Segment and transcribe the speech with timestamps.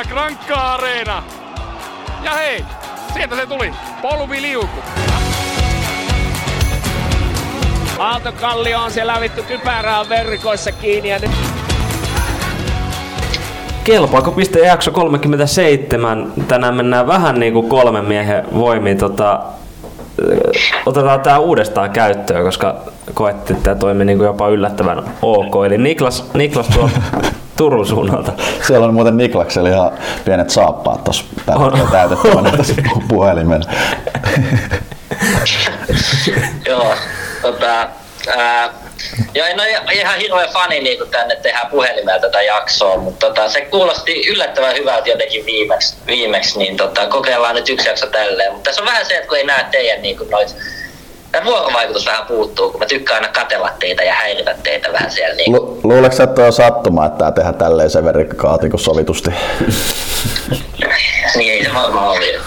[0.00, 1.22] Tänään Grankka Areena.
[2.22, 2.64] Ja hei,
[3.14, 3.72] sieltä se tuli.
[4.02, 4.78] Polviliuku.
[7.98, 11.30] Aaltokallio on siellä vittu kypärää verkoissa kiinni ja nyt
[13.84, 16.32] Kelpaako piste jakso 37?
[16.48, 18.98] Tänään mennään vähän niin kuin kolmen miehen voimiin.
[18.98, 19.40] Tota,
[20.86, 22.76] otetaan tämä uudestaan käyttöön, koska
[23.14, 25.66] koettiin, että tämä toimi niin kuin jopa yllättävän ok.
[25.66, 27.00] Eli Niklas, Niklas tuolta
[27.60, 28.32] Turun suunnalta.
[28.66, 31.24] Siellä on muuten Niklaksella ihan pienet saappaat tuossa
[31.92, 32.74] täytettävänä tässä
[33.08, 33.70] puhelimella.
[36.66, 36.94] Joo,
[37.42, 37.88] tota,
[38.36, 38.70] ää,
[39.34, 43.48] joo, en ole ihan hirveä fani niin kun tänne tehdään puhelimella tätä jaksoa, mutta tota,
[43.48, 48.52] se kuulosti yllättävän hyvältä jotenkin viimeksi, viimeksi niin tota, kokeillaan nyt yksi jakso tälleen.
[48.52, 50.56] Mutta tässä on vähän se, että kun ei näe teidän niin kuin noit,
[51.32, 55.34] Tämä vuorovaikutus vähän puuttuu, kun mä tykkään aina katella teitä ja häiritä teitä vähän siellä.
[55.34, 58.80] Niin Lu- luuleeko sä, että on sattuma, että tämä tehdään tälleen sen verran kaati kuin
[58.80, 59.30] sovitusti?
[61.36, 62.40] niin ei se varmaan ole.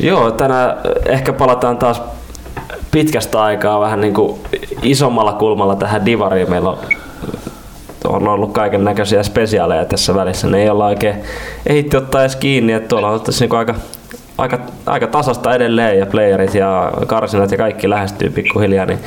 [0.00, 2.02] Joo, tänään ehkä palataan taas
[2.90, 4.40] pitkästä aikaa vähän niin kuin
[4.82, 6.50] isommalla kulmalla tähän divariin.
[6.50, 6.78] Meillä on,
[8.04, 10.46] on ollut kaiken näköisiä spesiaaleja tässä välissä.
[10.46, 11.16] Ne ei olla oikein
[11.66, 13.74] ehitty ottaa edes kiinni, että tuolla on tässä niin aika,
[14.38, 18.98] aika, aika tasasta edelleen ja playerit ja karsinat ja kaikki lähestyy pikkuhiljaa, niin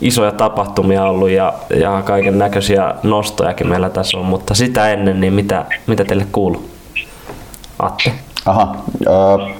[0.00, 5.32] isoja tapahtumia ollut ja, ja kaiken näköisiä nostojakin meillä tässä on, mutta sitä ennen, niin
[5.32, 6.70] mitä, mitä teille kuuluu?
[7.78, 8.12] Atte?
[8.46, 9.56] Aha, äh,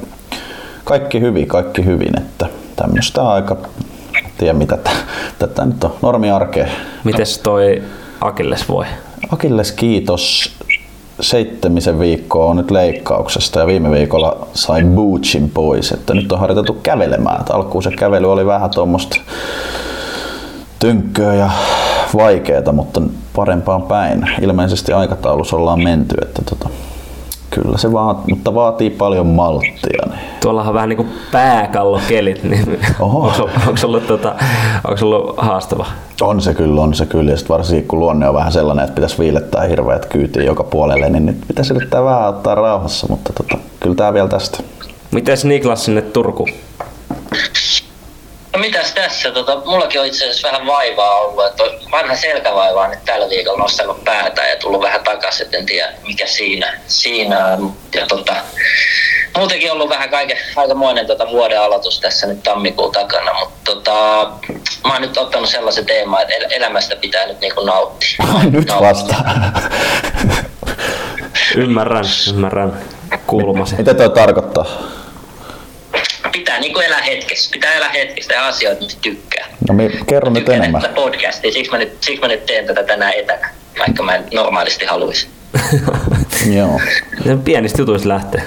[0.84, 3.56] kaikki hyvin, kaikki hyvin, että tämmöistä aika,
[4.38, 4.78] tiedä mitä
[5.38, 6.66] tätä nyt on, normiarkea.
[7.04, 7.82] Mites toi
[8.20, 8.86] Akilles voi?
[9.32, 10.56] Akilles kiitos.
[11.22, 16.78] Seitsemisen viikkoa on nyt leikkauksesta ja viime viikolla sai bootsin pois, että nyt on harjoiteltu
[16.82, 17.40] kävelemään.
[17.40, 19.16] Että alkuun se kävely oli vähän tuommoista
[20.78, 21.50] tynkköä ja
[22.16, 23.02] vaikeeta, mutta
[23.36, 24.30] parempaan päin.
[24.40, 26.68] Ilmeisesti aikataulussa ollaan menty, että tota,
[27.55, 30.07] Kyllä se vaatii, mutta vaatii paljon malttia.
[30.07, 30.20] Niin.
[30.40, 33.27] Tuollahan on vähän niin kuin pääkallokelit, niin Oho.
[33.27, 34.35] onko, onko, ollut, tota,
[34.89, 35.86] onko ollut haastava?
[36.20, 37.30] On se kyllä, on se kyllä.
[37.30, 41.27] Ja varsinkin kun luonne on vähän sellainen, että pitäisi viilettää hirveät kyytiin joka puolelle, niin
[41.27, 44.58] nyt pitäisi yrittää vähän ottaa rauhassa, mutta tota, kyllä tämä vielä tästä.
[45.11, 46.48] Mites Niklas sinne Turku?
[48.52, 49.30] No mitäs tässä?
[49.30, 51.46] Tota, mullakin on itse asiassa vähän vaivaa ollut.
[51.46, 55.46] Että vanha selkävaiva on nyt tällä viikolla nostanut päätä ja tullut vähän takaisin.
[55.52, 57.73] En tiedä mikä siinä, siinä on.
[57.95, 58.35] Ja tota,
[59.36, 63.35] muutenkin ollut vähän kaiken, aikamoinen tota vuoden aloitus tässä nyt tammikuun takana.
[63.41, 63.92] Mutta tota,
[64.85, 68.24] mä oon nyt ottanut sellaisen teeman, että elämästä pitää nyt niinku nauttia.
[68.51, 69.14] nyt vasta.
[71.57, 72.80] ymmärrän, ymmärrän
[73.27, 73.74] kulmasi.
[73.77, 74.67] Mitä toi tarkoittaa?
[76.32, 77.50] Pitää niin kuin elää hetkessä.
[77.52, 79.46] Pitää elää hetkessä ja asioita, mistä tykkää.
[79.68, 80.82] No me, kerro nyt enemmän.
[80.94, 84.84] Podcastia, siksi mä, nyt, siksi mä nyt teen tätä tänään etänä, vaikka mä en normaalisti
[84.84, 85.28] haluaisi.
[86.58, 86.80] Joo.
[87.44, 88.42] Pienistä jutuista lähtee.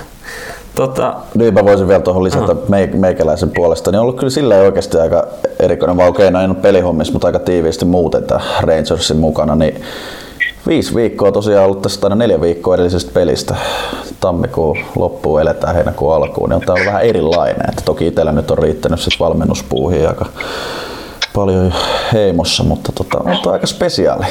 [0.75, 1.15] Tota...
[1.35, 2.99] Niin mä voisin vielä tuohon lisätä uh-huh.
[2.99, 3.91] meikäläisen puolesta.
[3.91, 5.27] Niin on ollut kyllä silleen oikeasti aika
[5.59, 9.55] erikoinen, vaan okei, okay, no en ole pelihommissa, mutta aika tiiviisti muuten tämä Rangersin mukana.
[9.55, 9.81] Niin
[10.67, 13.55] viisi viikkoa tosiaan ollut tästä aina neljä viikkoa edellisestä pelistä.
[14.19, 17.69] Tammikuun loppuun eletään heinäkuun alkuun, niin on tämä vähän erilainen.
[17.69, 20.25] Että toki itsellä nyt on riittänyt sit valmennuspuuhiin aika
[21.33, 21.73] paljon
[22.13, 24.25] heimossa, mutta tota, on aika spesiaali.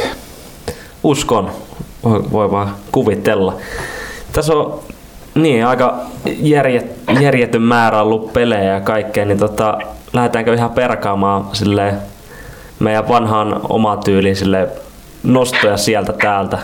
[1.03, 1.51] Uskon,
[2.05, 3.57] voi, voi vaan kuvitella.
[4.33, 4.81] Tässä on
[5.35, 9.79] niin, aika järjet, järjetön määrä ollut pelejä ja kaikkea, niin tota,
[10.13, 11.95] lähdetäänkö ihan perkaamaan sille
[12.79, 14.69] meidän vanhaan oma tyyliin sille
[15.25, 16.59] nostoja sieltä täältä.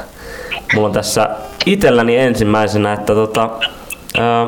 [0.74, 1.30] Mulla on tässä
[1.66, 3.50] itselläni ensimmäisenä, että tota,
[4.18, 4.46] ää,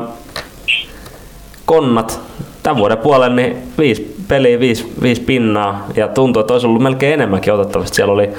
[1.65, 2.19] konnat
[2.63, 7.13] tämän vuoden puolella niin viisi peliä, viisi, viisi pinnaa ja tuntuu, että olisi ollut melkein
[7.13, 7.95] enemmänkin otettavasti.
[7.95, 8.29] Siellä oli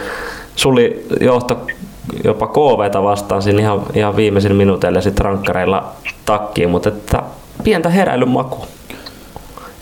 [0.56, 1.66] suli johto
[2.24, 5.92] jopa KVta vastaan siinä ihan, ihan viimeisin minuuteilla ja sitten rankkareilla
[6.24, 7.22] takkiin, mutta että
[7.64, 8.66] pientä heräilyn maku.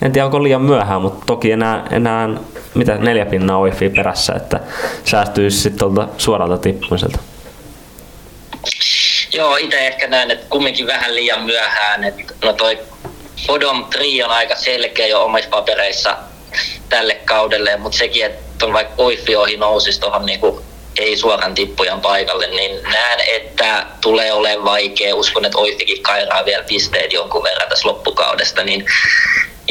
[0.01, 2.29] En tiedä onko liian myöhään, mutta toki enää, enää
[2.73, 4.59] mitä neljä pinnaa wifi perässä, että
[5.03, 7.19] säästyisi sitten tuolta suoralta tippumiselta.
[9.33, 12.03] Joo, itse ehkä näen, että kumminkin vähän liian myöhään.
[12.03, 12.79] Että no toi
[13.47, 16.17] Bodom 3 on aika selkeä jo omissa papereissa
[16.89, 20.63] tälle kaudelle, mutta sekin, että vaikka Oifi ohi nousisi tuohon niinku
[20.99, 25.15] ei suoran tippujan paikalle, niin näen, että tulee olemaan vaikea.
[25.15, 28.85] Uskon, että Oifikin kairaa vielä pisteet jonkun verran tässä loppukaudesta, niin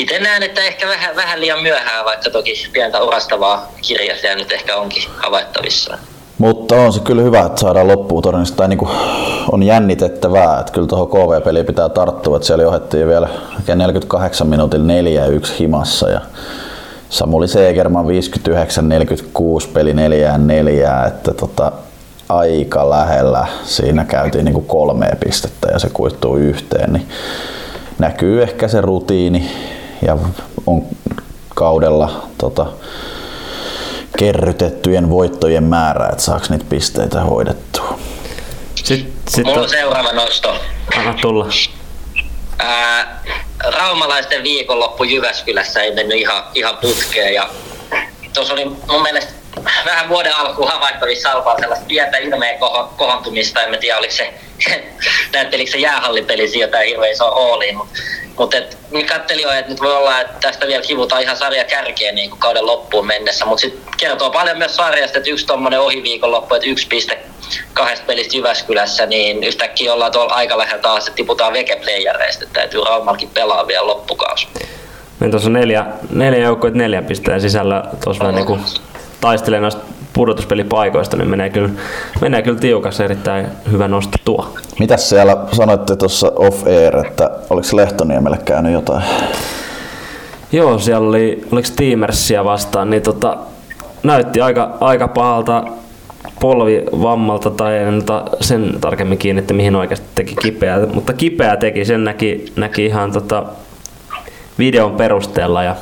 [0.03, 4.77] itse näen, että ehkä vähän, vähän liian myöhään, vaikka toki pientä orastavaa kirjaa nyt ehkä
[4.77, 5.99] onkin havaittavissa.
[6.39, 8.89] Mutta on se kyllä hyvä, että saadaan loppuun todennäköisesti, tai niin
[9.53, 13.29] on jännitettävää, että kyllä tuohon KV-peliin pitää tarttua, että siellä johdettiin vielä
[13.75, 16.21] 48 minuutilla 4 1 himassa ja
[17.09, 18.09] Samuli Segerman 59-46
[19.73, 21.73] peli 4 4 että tota,
[22.29, 23.47] aika lähellä.
[23.65, 26.93] Siinä käytiin niin kuin kolmea pistettä ja se kuittuu yhteen.
[26.93, 27.09] Niin
[27.99, 29.51] näkyy ehkä se rutiini
[30.03, 30.17] ja
[30.67, 30.83] on
[31.55, 32.67] kaudella tota,
[34.19, 37.99] kerrytettyjen voittojen määrä, että saaks niitä pisteitä hoidettua.
[38.75, 40.57] Sitten, sit Mulla on seuraava nosto.
[40.99, 41.47] anna tulla.
[42.59, 43.23] Ää,
[43.79, 47.49] raumalaisten viikonloppu Jyväskylässä ei mennyt ihan, ihan putkeen ja
[48.35, 49.33] tuossa oli mun mielestä
[49.85, 54.35] vähän vuoden alkuun havaittavissa Salpaa sellaista pientä ilmeen koho- kohontumista, en mä tiedä oliko se,
[55.33, 57.99] näyttelikö se jäähallipeli jotain hirveän iso ooliin, mutta
[58.39, 61.65] mut et, niin kattelin jo, että nyt voi olla, että tästä vielä kivutaan ihan sarja
[61.65, 65.81] kärkeen niin kuin kauden loppuun mennessä, mutta sitten kertoo paljon myös sarjasta, että yksi tuommoinen
[65.81, 67.19] ohiviikonloppu, että yksi piste
[67.75, 72.85] kahdesta pelistä Jyväskylässä, niin yhtäkkiä ollaan tuolla aika lähellä taas, että tiputaan vekeplayereista, että täytyy
[72.85, 74.49] Raumalkin pelaa vielä loppukausi.
[75.21, 78.59] Niin tuossa on neljä, neljä joukkuetta neljän pisteen sisällä tuossa vähän niinku
[79.23, 79.83] taistelee noista
[80.13, 81.71] pudotuspelipaikoista, niin menee kyllä,
[82.21, 84.55] menee kyllä tiukas erittäin hyvä nosto tuo.
[84.79, 89.03] Mitäs siellä sanoitte tuossa off air, että oliko Lehtoniemelle käynyt jotain?
[90.53, 93.37] Joo, siellä oli, oliko Steamersia vastaan, niin tota,
[94.03, 95.65] näytti aika, aika pahalta
[96.41, 98.03] polvivammalta tai en
[98.41, 103.13] sen tarkemmin kiinni, että mihin oikeasti teki kipeää, mutta kipeää teki, sen näki, näki ihan
[103.13, 103.45] tota
[104.59, 105.77] videon perusteella ja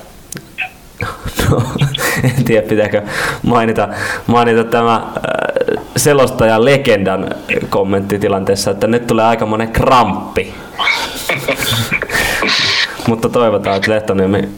[1.51, 1.63] no,
[2.25, 3.03] en tiedä pitääkö
[3.43, 3.89] mainita,
[4.27, 7.31] mainita tämä äh, selostajan legendan
[7.69, 10.55] kommentti tilanteessa, että nyt tulee aika monen kramppi.
[13.09, 14.49] Mutta toivotaan, että Lehtoniemi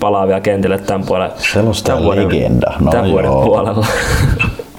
[0.00, 1.30] palaa vielä kentille tämän puolen.
[1.52, 2.72] Selostajan tämän vuoden- legenda.
[2.80, 3.44] No tämän vuoden joo.
[3.44, 3.86] puolella.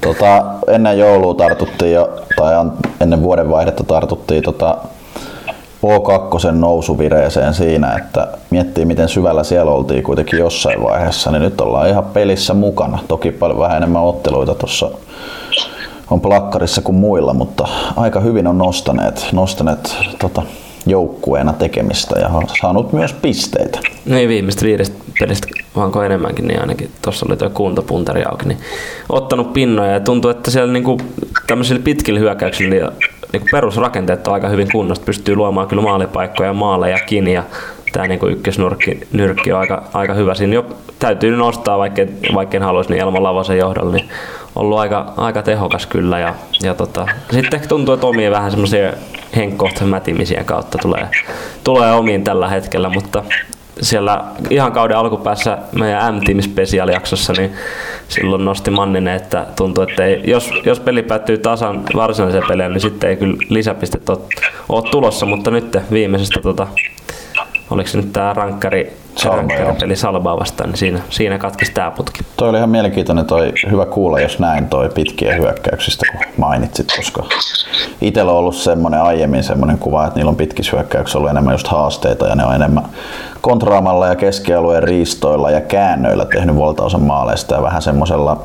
[0.01, 2.53] Tota, ennen joulua tartuttiin jo, tai
[3.01, 4.77] ennen vuodenvaihdetta tartuttiin tota
[5.83, 11.89] O2 nousuvireeseen siinä, että miettii miten syvällä siellä oltiin kuitenkin jossain vaiheessa, niin nyt ollaan
[11.89, 12.99] ihan pelissä mukana.
[13.07, 14.89] Toki paljon vähän enemmän otteluita tuossa
[16.11, 20.41] on plakkarissa kuin muilla, mutta aika hyvin on nostaneet, nostaneet tota,
[20.85, 23.79] joukkueena tekemistä ja on saanut myös pisteitä.
[24.05, 28.57] Niin viimeistä viidestä pelistä, vaanko enemmänkin, niin ainakin tuossa oli tuo kuntopuntari auki, niin
[29.09, 30.97] ottanut pinnoja ja tuntuu, että siellä niinku
[31.47, 32.91] tämmöisillä pitkillä hyökkäyksillä
[33.33, 37.43] niin perusrakenteet on aika hyvin kunnossa, pystyy luomaan kyllä maalipaikkoja, maalejakin ja
[37.91, 40.35] tämä niinku ykkösnyrkki nyrkki on aika, aika hyvä.
[40.35, 40.65] Siinä jo
[40.99, 42.01] täytyy nostaa, vaikka,
[42.53, 44.09] en haluaisi, niin Elmo Lavosen johdolla, niin
[44.55, 46.19] ollut aika, aika tehokas kyllä.
[46.19, 48.93] Ja, ja tota, sitten ehkä tuntuu, että omien vähän semmoisia
[49.35, 51.07] henkkohta mätimisien kautta tulee,
[51.63, 53.23] tulee omiin tällä hetkellä, mutta
[53.81, 57.53] siellä ihan kauden alkupäässä meidän M-Team Special-jaksossa, niin
[58.07, 62.81] silloin nosti Manninen, että tuntuu, että ei, jos, jos peli päättyy tasan varsinaiseen peliin, niin
[62.81, 64.19] sitten ei kyllä lisäpistet ole,
[64.69, 66.67] ole tulossa, mutta nyt viimeisestä tota,
[67.73, 71.91] oliko se nyt tämä rankkari, Salba, rankkari peli Salbaa vastaan, niin siinä, siinä katkesi tämä
[71.91, 72.19] putki.
[72.37, 77.23] Toi oli ihan mielenkiintoinen, toi hyvä kuulla, jos näin toi pitkiä hyökkäyksistä, kun mainitsit, koska
[78.01, 81.67] itsellä on ollut semmoinen aiemmin semmoinen kuva, että niillä on pitkissä hyökkäyksissä ollut enemmän just
[81.67, 82.83] haasteita ja ne on enemmän
[83.41, 88.43] kontraamalla ja keskialueen riistoilla ja käännöillä tehnyt valtaosan maaleista ja vähän semmoisella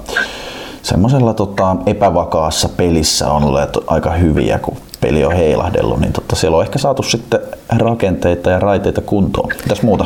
[0.82, 6.56] semmoisella tota, epävakaassa pelissä on olleet aika hyviä, kun peli on heilahdellut, niin tota, siellä
[6.56, 7.40] on ehkä saatu sitten
[7.78, 9.48] rakenteita ja raiteita kuntoon.
[9.62, 10.04] Mitäs muuta?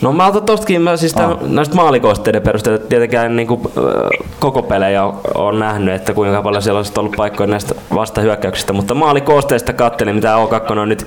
[0.00, 3.60] No mä otan tostakin, mä siis tämän, näistä maalikohteiden perusteella tietenkään niin kuin,
[4.38, 8.94] koko pelejä on, on nähnyt, että kuinka paljon siellä olisi ollut paikkoja näistä vastahyökkäyksistä, mutta
[8.94, 11.06] maalikoosteista kattelin, mitä O2 on nyt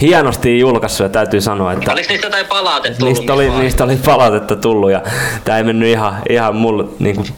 [0.00, 3.18] hienosti julkaissut ja täytyy sanoa, että Oliko niistä jotain palautetta tullut?
[3.18, 5.02] niistä oli, niistä oli palautetta tullut ja
[5.44, 7.28] tämä ei mennyt ihan, ihan mulle, niin kuin,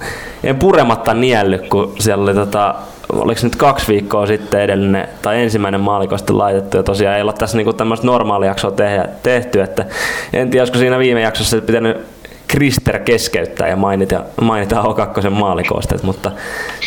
[0.44, 2.74] en purematta niellyt, kun siellä oli tota,
[3.12, 7.56] oliko nyt kaksi viikkoa sitten edellinen tai ensimmäinen maalikosti laitettu ja tosiaan ei ole tässä
[7.56, 8.72] niinku tämmöistä normaalijaksoa
[9.22, 9.84] tehty, että
[10.32, 11.96] en tiedä, olisiko siinä viime jaksossa pitänyt
[12.48, 16.30] Krister keskeyttää ja mainita, mainita O2 maalikoosteet, mutta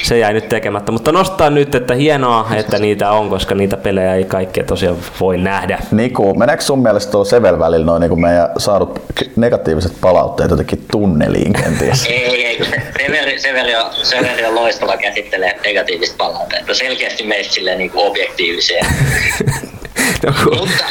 [0.04, 0.92] se jäi nyt tekemättä.
[0.92, 5.38] Mutta nostaa nyt, että hienoa, että niitä on, koska niitä pelejä ei kaikkea tosiaan voi
[5.38, 5.80] nähdä.
[5.92, 9.02] Niku, meneekö sun mielestä tuo Sevel välillä noin niin meidän saadut
[9.36, 12.06] negatiiviset palautteet jotenkin tunneliin kenties?
[12.06, 16.74] Ei, ei, kun se- Severi, Severi, on, Severi on loistava käsittelee negatiivista palautetta.
[16.74, 18.86] Selkeästi meistä silleen niin kuin objektiivisia.
[20.26, 20.84] No, kun- Mutta,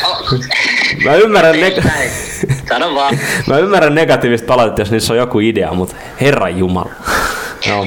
[1.04, 1.88] Mä ymmärrän, neg-.
[2.68, 3.18] Sano vaan.
[3.46, 6.90] mä ymmärrän negatiivista palautetta, jos niissä on joku idea, mutta herran jumala.
[7.68, 7.86] No.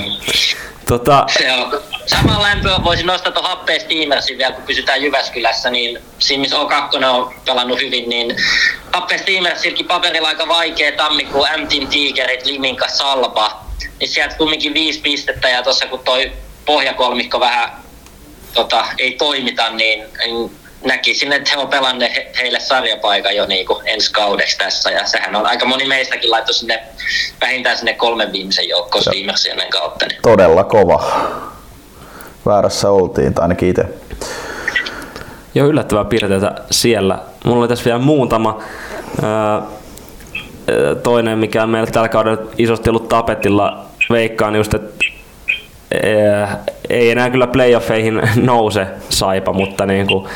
[0.87, 1.81] Tota, Se on.
[2.05, 7.05] Saman lämpöä voisin nostaa tuon happeen Steamersin vielä, kun pysytään Jyväskylässä, niin siinä missä O2
[7.05, 8.35] on pelannut hyvin, niin
[8.93, 13.59] happeen Steamersilläkin paperilla aika vaikea tammikuun M-Team Tigerit, Liminka, Salpa,
[13.99, 16.31] niin sieltä kumminkin viisi pistettä ja tuossa kun toi
[16.65, 17.69] pohjakolmikko vähän
[18.53, 20.51] tota, ei toimita, niin, niin
[20.85, 24.91] näkisin, että he on pelanneet he- heille sarjapaikan jo niin kuin ensi kaudeksi tässä.
[24.91, 26.83] Ja sehän on aika moni meistäkin laittoi sinne
[27.41, 30.05] vähintään sinne kolmen viimeisen joukkoon Steamersien kautta.
[30.05, 30.19] Niin.
[30.21, 31.27] Todella kova.
[32.45, 33.85] väärässä oltiin, tai ainakin itse.
[35.55, 37.19] Joo, yllättävää piirteitä siellä.
[37.45, 38.63] Mulla oli tässä vielä muutama.
[41.03, 45.05] toinen, mikä on meillä tällä kaudella isosti ollut tapetilla, veikkaan just, että
[46.89, 50.27] ei enää kyllä playoffeihin nouse Saipa, mutta niin kuin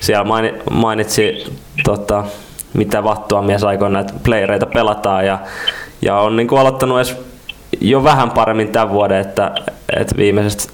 [0.00, 0.24] siellä
[0.70, 1.44] mainitsi
[1.84, 2.24] tota,
[2.74, 5.38] mitä vattua mies aikoo näitä playereita pelataan ja,
[6.02, 7.16] ja on niin kuin aloittanut edes
[7.80, 9.52] jo vähän paremmin tämän vuoden, että,
[9.96, 10.72] että viimeisestä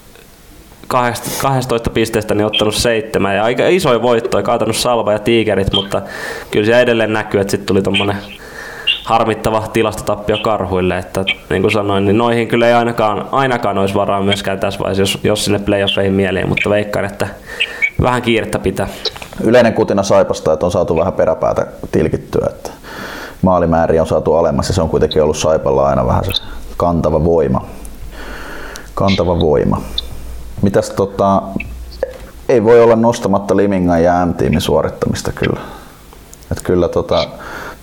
[0.89, 3.37] 12 pisteestä niin ottanut seitsemän.
[3.37, 6.03] Ja aika isoja voittoja, kaatanut Salva ja Tigerit, mutta
[6.51, 8.17] kyllä se edelleen näkyy, että sitten tuli tuommoinen
[9.05, 14.23] harmittava tilastotappio karhuille, että niin kuin sanoin, niin noihin kyllä ei ainakaan, ainakaan olisi varaa
[14.23, 17.29] myöskään tässä vaiheessa, jos, jos sinne playoffeihin mieliin, mutta veikkaan, että
[18.03, 18.89] vähän kiirettä pitää.
[19.45, 22.71] Yleinen kutina Saipasta, että on saatu vähän peräpäätä tilkittyä, että
[23.43, 26.43] maalimääriä on saatu alemmas ja se on kuitenkin ollut Saipalla aina vähän se
[26.77, 27.67] kantava voima.
[28.95, 29.83] Kantava voima.
[30.63, 31.43] Mitäs tota,
[32.49, 35.61] ei voi olla nostamatta Limingan ja M-tiimin suorittamista kyllä.
[36.53, 37.29] Et kyllä tota,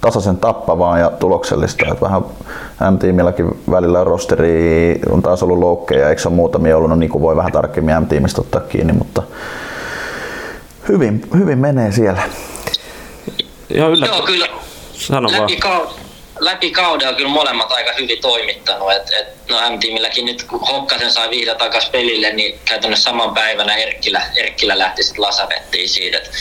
[0.02, 1.86] tasaisen tappavaa ja tuloksellista.
[1.92, 2.22] Et vähän
[2.92, 7.22] M-tiimilläkin välillä rosteri on taas ollut loukkeja, eikö se ole muutamia ollut, no niin kuin
[7.22, 9.24] voi vähän tarkemmin M-tiimistä ottaa kiinni, mutta
[10.90, 12.22] hyvin, hyvin menee siellä.
[13.70, 14.06] Joo, yllä...
[14.06, 14.48] Joo kyllä.
[14.94, 15.92] Sano läpi, kauden,
[16.40, 18.92] läpi kauden on kyllä molemmat aika hyvin toimittanut.
[18.92, 23.76] Et, et, no M-tiimilläkin nyt kun Hokkasen sai vihdoin takaisin pelille, niin käytännössä saman päivänä
[23.76, 26.18] Erkkilä, Erkkilä lähti sitten lasarettiin siitä.
[26.18, 26.32] Et,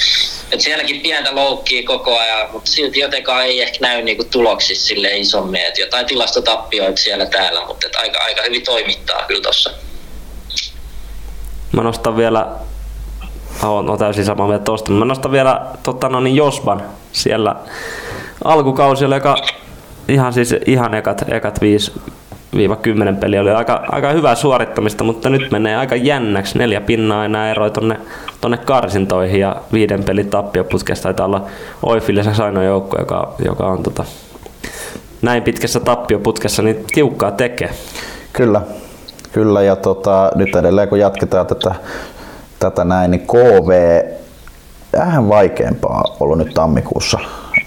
[0.53, 5.17] et sielläkin pientä loukkia koko ajan, mutta silti jotenkaan ei ehkä näy niinku tuloksissa sille
[5.17, 5.67] isommin.
[5.67, 9.71] Et jotain tilastotappioita siellä täällä, mutta et aika, aika hyvin toimittaa kyllä tuossa.
[11.73, 12.47] Mä nostan vielä
[13.63, 14.93] on, on täysin samaa mieltä tosta.
[14.93, 17.57] Mä nostan vielä totta, no niin Josban siellä
[18.45, 19.37] alkukausi aika,
[20.09, 21.61] ihan siis ihan ekat, ekat
[23.15, 26.59] 5-10 peli oli aika, aika hyvää suorittamista, mutta nyt menee aika jännäksi.
[26.59, 27.97] Neljä pinnaa enää eroi tonne,
[28.41, 31.47] tonne karsintoihin ja viiden pelin tappioputkesta taitaa olla
[31.83, 34.05] Oifille se ainoa joukko, joka, joka on tota,
[35.23, 37.71] näin pitkässä tappioputkessa, niin tiukkaa tekee.
[38.33, 38.61] Kyllä,
[39.33, 41.75] kyllä ja tota, nyt edelleen kun jatketaan tätä
[42.59, 44.01] tätä näin, niin KV
[44.93, 47.19] vähän vaikeampaa ollut nyt tammikuussa.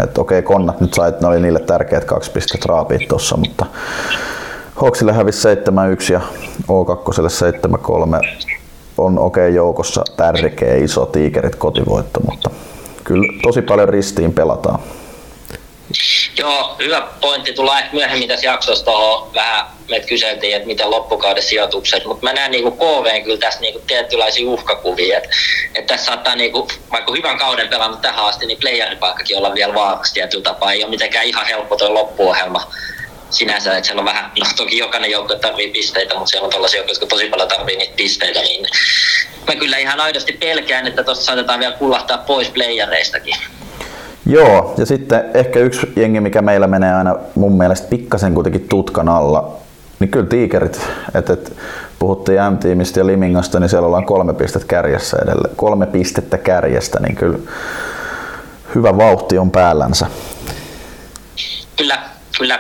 [0.03, 3.65] Että okei, konnat nyt sait, ne oli niille tärkeät kaksi pistettä raapit tuossa, mutta
[4.81, 6.22] Hoksille hävisi 7-1 ja
[6.62, 7.22] O2
[7.77, 8.27] 7-3
[8.98, 12.50] on okei okay, joukossa tärkeä iso tiikerit kotivoitto, mutta
[13.03, 14.79] kyllä tosi paljon ristiin pelataan.
[16.38, 17.53] Joo, hyvä pointti.
[17.53, 22.33] Tullaan ehkä myöhemmin tässä jaksossa tuohon vähän, meitä kyseltiin, että miten loppukauden sijoitukset, mutta mä
[22.33, 25.29] näen niinku KV kyllä tässä niinku tietynlaisia uhkakuvia, että
[25.75, 30.13] et tässä saattaa niinku, vaikka hyvän kauden pelannut tähän asti, niin playeripaikkakin olla vielä vaarassa
[30.13, 30.71] tietyllä tapaa.
[30.71, 32.71] Ei ole mitenkään ihan helppo tuo loppuohjelma
[33.29, 36.83] sinänsä, että siellä on vähän, no toki jokainen joukko tarvii pisteitä, mutta siellä on tällaisia,
[36.88, 38.65] jotka tosi paljon tarvii niitä pisteitä, niin
[39.48, 43.36] mä kyllä ihan aidosti pelkään, että tuosta saatetaan vielä kullahtaa pois playereistakin.
[44.25, 49.10] Joo, ja sitten ehkä yksi jengi, mikä meillä menee aina mun mielestä pikkasen kuitenkin tutkan
[49.10, 49.58] alla,
[50.00, 50.82] niin kyllä tiikerit,
[51.16, 51.54] että et,
[52.00, 55.56] puhuttiin M-tiimistä ja Limingasta, niin siellä ollaan kolme pistettä kärjessä edelleen.
[55.56, 57.38] Kolme pistettä kärjestä, niin kyllä
[58.75, 60.08] hyvä vauhti on päällänsä.
[61.78, 62.00] Kyllä,
[62.38, 62.60] kyllä.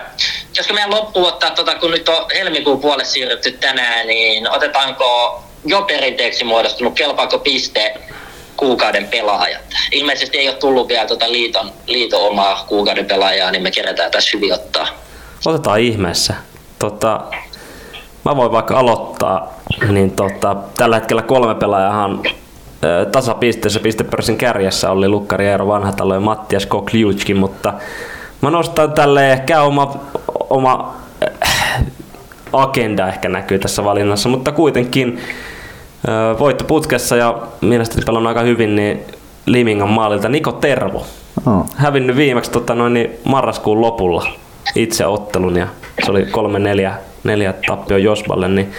[0.57, 5.81] Josko meidän loppuun ottaa, tuota, kun nyt on helmikuun puolelle siirrytty tänään, niin otetaanko jo
[5.81, 7.93] perinteeksi muodostunut, kelpaako piste
[8.61, 9.61] kuukauden pelaajat.
[9.91, 14.37] Ilmeisesti ei ole tullut vielä tuota liiton, liiton omaa kuukauden pelaajaa, niin me kerätään tässä
[14.37, 14.87] hyvin ottaa.
[15.45, 16.33] Otetaan ihmeessä.
[16.79, 17.21] Tota,
[18.25, 19.53] mä voin vaikka aloittaa,
[19.89, 22.23] niin tota, tällä hetkellä kolme pelaajahan
[23.11, 27.73] tasapisteessä pistepörssin kärjessä oli Lukkari Eero Vanhatalo ja Mattias Kokliutskin, mutta
[28.41, 29.99] mä nostan tälle ehkä oma,
[30.49, 30.95] oma
[32.53, 35.19] agenda ehkä näkyy tässä valinnassa, mutta kuitenkin
[36.39, 39.01] voitto putkessa ja mielestäni pelannut aika hyvin, niin
[39.45, 41.05] Limingan maalilta Niko Tervo.
[41.45, 41.65] Oh.
[41.75, 44.27] Hävinnyt viimeksi tota, noin, niin marraskuun lopulla
[44.75, 45.67] itse ottelun ja
[46.05, 46.93] se oli kolme neljä,
[47.23, 48.71] neljä tappio Josballe, niin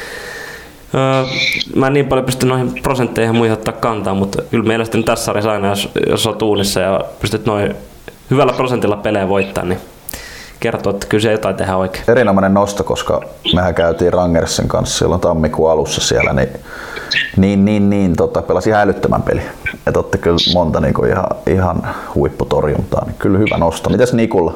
[0.95, 1.25] öö,
[1.76, 5.52] mä en niin paljon pysty noihin prosentteihin muihin ottaa kantaa, mutta kyllä mielestäni tässä sarjassa
[5.52, 7.75] aina, jos, jos on tuunissa ja pystyt noin
[8.31, 9.79] hyvällä prosentilla pelejä voittaa, niin
[10.62, 12.04] kertoo, että kyllä se jotain tehdään oikein.
[12.09, 13.21] Erinomainen nosto, koska
[13.54, 16.49] mehän käytiin Rangersin kanssa silloin tammikuun alussa siellä, niin,
[17.37, 19.42] niin, niin, niin tota, pelasi ihan älyttömän peli.
[19.87, 23.90] Että otti kyllä monta niin kuin ihan, ihan huipputorjuntaa, niin kyllä hyvä nosto.
[23.90, 24.54] Mitäs Nikulla?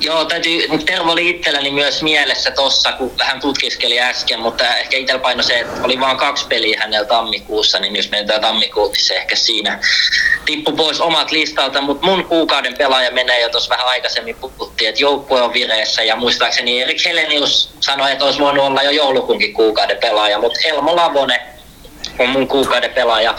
[0.00, 5.22] Joo, täytyy, Tervo oli itselläni myös mielessä tossa, kun vähän tutkiskeli äsken, mutta ehkä itsellä
[5.22, 9.16] paino se, että oli vain kaksi peliä hänellä tammikuussa, niin jos menetään tammikuutti, niin se
[9.16, 9.80] ehkä siinä
[10.46, 15.02] tippu pois omat listalta, mutta mun kuukauden pelaaja menee jo tuossa vähän aikaisemmin puhuttiin, että
[15.02, 19.98] joukkue on vireessä ja muistaakseni Erik Helenius sanoi, että olisi voinut olla jo joulukunkin kuukauden
[19.98, 21.42] pelaaja, mutta Elmo Lavone
[22.18, 23.34] on mun kuukauden pelaaja.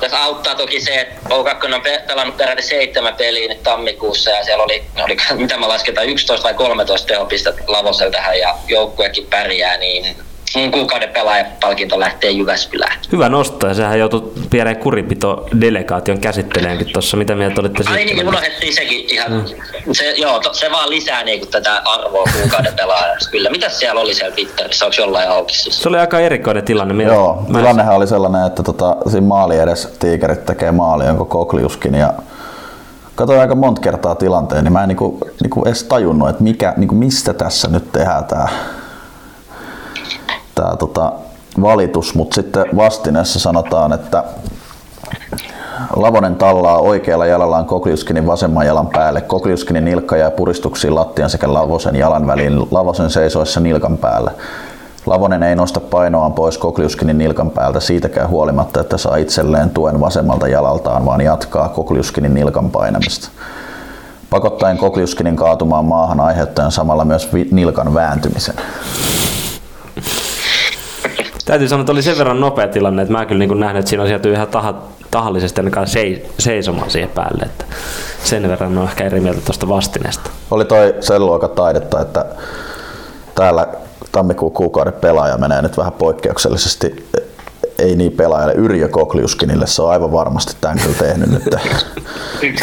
[0.00, 4.44] Tässä auttaa toki se, että O2 on pe- pelannut peräti seitsemän peliä nyt tammikuussa ja
[4.44, 9.76] siellä oli, oli mitä mä lasketaan, 11 vai 13 tehopistettä Lavosella tähän ja joukkuekin pärjää,
[9.76, 10.16] niin
[10.56, 12.98] mun kuukauden pelaajapalkinto lähtee Jyväskylään.
[13.12, 17.16] Hyvä nosto ja sehän joutui pieneen kurinpito delegaation käsitteleenkin tuossa.
[17.16, 18.14] Mitä mieltä olitte Ai siitä?
[18.14, 19.32] niin, unohdettiin sekin ihan.
[19.32, 19.44] Mm.
[19.92, 23.30] Se, joo, to, se vaan lisää niinku tätä arvoa kuukauden pelaajasta.
[23.30, 23.50] Kyllä.
[23.50, 24.84] Mitäs siellä oli siellä Twitterissä?
[24.84, 25.82] Onko jollain auki siis?
[25.82, 26.94] Se oli aika erikoinen tilanne.
[26.94, 31.24] Minä- Joo, mä- tilannehan oli sellainen, että tota, siinä maali edes tiikerit tekee maali, onko
[31.24, 32.12] Kokliuskin ja
[33.14, 36.94] katsoin aika monta kertaa tilanteen, niin mä en niinku, niinku edes tajunnut, että mikä, niinku
[36.94, 38.48] mistä tässä nyt tehdään tämä
[40.56, 41.12] tää, tota,
[41.62, 44.24] valitus, mutta sitten vastineessa sanotaan, että
[45.96, 49.20] Lavonen tallaa oikealla jalallaan Kokliuskinin vasemman jalan päälle.
[49.20, 54.30] Kokliuskinin nilkka jää puristuksiin lattian sekä Lavosen jalan väliin Lavosen seisoessa nilkan päällä.
[55.06, 60.48] Lavonen ei nosta painoaan pois Kokliuskinin nilkan päältä siitäkään huolimatta, että saa itselleen tuen vasemmalta
[60.48, 63.28] jalaltaan, vaan jatkaa Kokliuskinin nilkan painamista.
[64.30, 68.54] Pakottaen Kokliuskinin kaatumaan maahan aiheuttaen samalla myös nilkan vääntymisen.
[71.46, 74.02] Täytyy sanoa, että oli sen verran nopea tilanne, että mä kyllä niin nähnyt, että siinä
[74.02, 74.74] on sieltä ihan taha,
[75.10, 77.42] tahallisesti ainakaan sei, seisomaan siihen päälle.
[77.42, 77.64] Että
[78.24, 80.30] sen verran on ehkä eri mieltä tuosta vastineesta.
[80.50, 82.24] Oli toi sen luokan taidetta, että
[83.34, 83.66] täällä
[84.12, 87.06] tammikuun kuukauden pelaaja menee nyt vähän poikkeuksellisesti
[87.78, 91.44] ei niin pelaajalle Yrjö Kokliuskinille, se on aivan varmasti tämän kyllä tehnyt nyt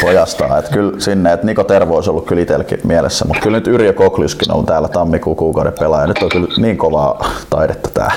[0.01, 0.59] pojastaan.
[0.59, 2.45] Että kyllä sinne, että Niko Tervo olisi ollut kyllä
[2.83, 6.07] mielessä, mutta kyllä nyt Yrjö Kokliuskin on täällä tammikuun kuukauden pelaaja.
[6.07, 8.11] Nyt on kyllä niin kovaa taidetta tämä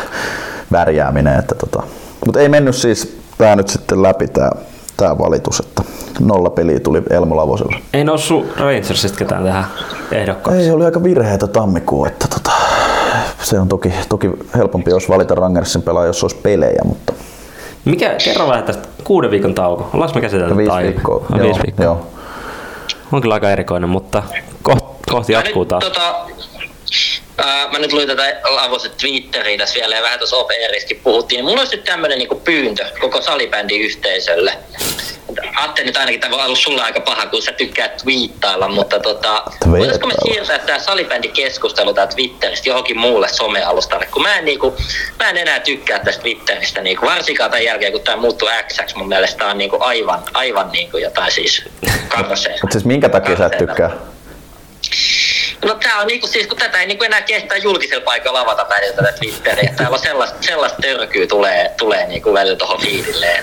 [0.73, 1.83] värjääminen, että tota.
[2.27, 4.51] mutta ei mennyt siis tämä nyt sitten läpi tämä,
[4.97, 5.83] tämä valitus, että
[6.21, 7.77] nolla peliä tuli Elmo Lavoselle.
[7.93, 9.65] Ei noussut Rangersista ketään tähän
[10.13, 10.63] ehdokkaaksi.
[10.63, 12.51] Ei, oli aika virheitä tammikuu, että tota,
[13.43, 17.13] se on toki, toki helpompi, jos valita Rangersin pelaaja, jos olisi pelejä, mutta
[17.85, 19.91] Mikä, kerro vähän tästä kuuden viikon tauko.
[19.95, 21.27] Ollaanko me käsitelty viisi viikkoa.
[21.33, 21.85] Ah, Joo, viisi viikkoa.
[21.85, 22.07] joo.
[23.13, 24.23] On kyllä aika erikoinen, mutta
[24.63, 25.85] kohti, kohti jatkuu nyt, taas.
[25.85, 26.15] Tota,
[27.73, 30.51] mä nyt luin tätä Lavosen Twitteriä tässä vielä ja vähän tuossa off
[31.03, 31.45] puhuttiin.
[31.45, 34.53] Mulla olisi nyt tämmönen niinku pyyntö koko salibändin yhteisölle.
[35.57, 39.43] Atte nyt ainakin tämä on ollut sulle aika paha, kun sä tykkäät twiittailla, mutta tota,
[39.71, 44.77] voitaisiko me siirtää tämä salibändikeskustelu tää Twitteristä johonkin muulle somealustalle, kun mä en, niinku,
[45.19, 49.09] mä en enää tykkää tästä Twitteristä, niinku, varsinkaan tämän jälkeen, kun tämä muuttuu X, mun
[49.09, 51.65] mielestä tää on niinku aivan, aivan niinku jotain siis
[52.09, 52.59] karseja.
[52.63, 53.91] Mutta siis minkä takia sä et tykkää?
[55.65, 58.97] No tää on niinku siis, kun tätä ei niinku enää kestää julkisella paikalla avata välillä
[58.97, 59.73] tätä Twitteriä.
[59.77, 63.43] Täällä on sellaista, sellaista törkyä tulee, tulee niinku välillä tohon fiilille.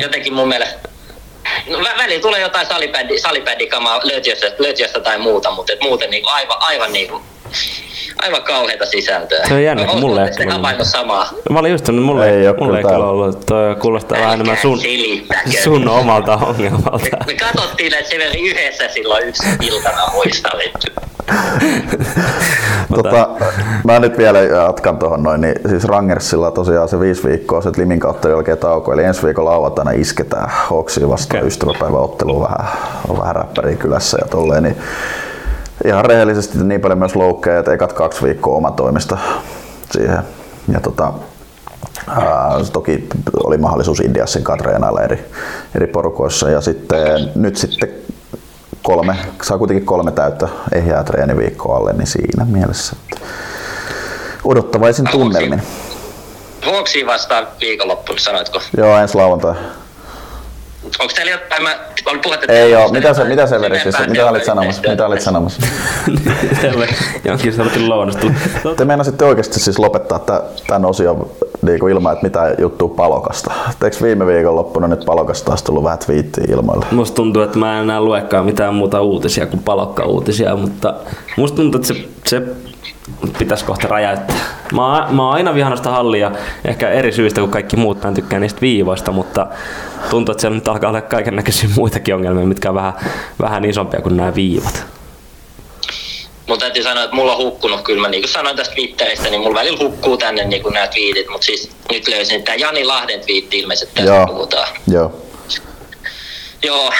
[0.00, 0.90] Jotenkin mun mielestä
[1.66, 6.28] No, vä- välillä tulee jotain salibändi, salibändikamaa löytiöstä, löytiöstä tai muuta, mutta et muuten niinku
[6.28, 7.22] aivan, aivan niinku,
[8.22, 9.48] aivan kauheita sisältöä.
[9.48, 11.32] Se on jännä, kun mulle ei havainnut samaa?
[11.50, 13.46] Mä olin just sanonut, mulle Ei mulle ei kyllä ollut.
[13.46, 15.50] Toi kuulostaa vähän enemmän sun, Silittäkö.
[15.64, 17.16] sun omalta ongelmalta.
[17.26, 20.52] Me katsottiin näitä Severi yhdessä silloin yksi iltana, muistan.
[22.94, 23.28] Tota,
[23.84, 28.00] mä nyt vielä jatkan tuohon noin, niin siis Rangersilla tosiaan se viisi viikkoa sitten Limin
[28.00, 31.48] kautta jälkeen tauko, eli ensi viikolla lauantaina isketään Hawksiin vastaan Okei.
[31.48, 32.66] ystäväpäiväottelu vähän,
[33.08, 34.76] on vähän räppäriä kylässä ja tolleen, niin
[35.84, 39.18] ihan rehellisesti niin paljon myös loukkeja, että ekat kaksi viikkoa oma toimista
[39.90, 40.18] siihen.
[40.72, 41.12] Ja tota,
[42.08, 43.08] ää, toki
[43.44, 45.24] oli mahdollisuus Indiassin kanssa treenailla eri,
[45.76, 47.88] eri porukoissa ja sitten nyt sitten
[48.82, 53.26] kolme, saa kuitenkin kolme täyttä ehjää treeniviikkoa alle, niin siinä mielessä että
[54.44, 55.62] odottavaisin tunnelmin.
[56.62, 58.60] Hawksiin vastaan viikonloppuna, sanoitko?
[58.76, 59.54] Joo, ensi lauantai.
[60.84, 63.46] Onko teillä jotain, mä olin puhetta, että Ei onko oo, teillä mitä, se, jotain mitä
[63.46, 64.82] se veri, siis, mitä olit sanomassa?
[64.90, 65.62] Mitä olit sanomassa?
[67.24, 68.26] Jonkin sortin lounasta.
[68.76, 71.30] Te meinasitte oikeasti siis lopettaa tä- tämän osion
[71.62, 73.52] niin kuin ilman, että mitä juttua palokasta.
[73.84, 76.86] Eikö viime viikon loppuna nyt palokasta taas tullut vähän twiittiä ilmoille?
[76.90, 80.94] Musta tuntuu, että mä en enää luekaan mitään muuta uutisia kuin palokka-uutisia, mutta
[81.36, 82.42] musta tuntuu, että se, se
[83.38, 84.36] pitäisi kohta räjäyttää.
[84.72, 86.30] Mä, oon- mä oon aina vihannut sitä hallia,
[86.64, 89.46] ehkä eri syistä kuin kaikki muut, mä en tykkää niistä viivoista, mutta
[90.10, 92.92] tuntuu, että siellä nyt alkaa olla kaiken näköisiä muitakin ongelmia, mitkä on vähän,
[93.40, 94.84] vähän isompia kuin nämä viivat.
[96.46, 98.00] Mutta täytyy sanoa, että mulla on hukkunut kyllä.
[98.02, 101.28] Mä niin kuin sanoin tästä Twitteristä, niin mulla välillä hukkuu tänne niin kuin nämä twiitit.
[101.28, 104.26] Mutta siis nyt löysin, että tämä Jani Lahden twiitti ilmeisesti tästä Joo.
[104.26, 104.68] puhutaan.
[104.92, 105.12] Joo.
[106.62, 106.92] Joo,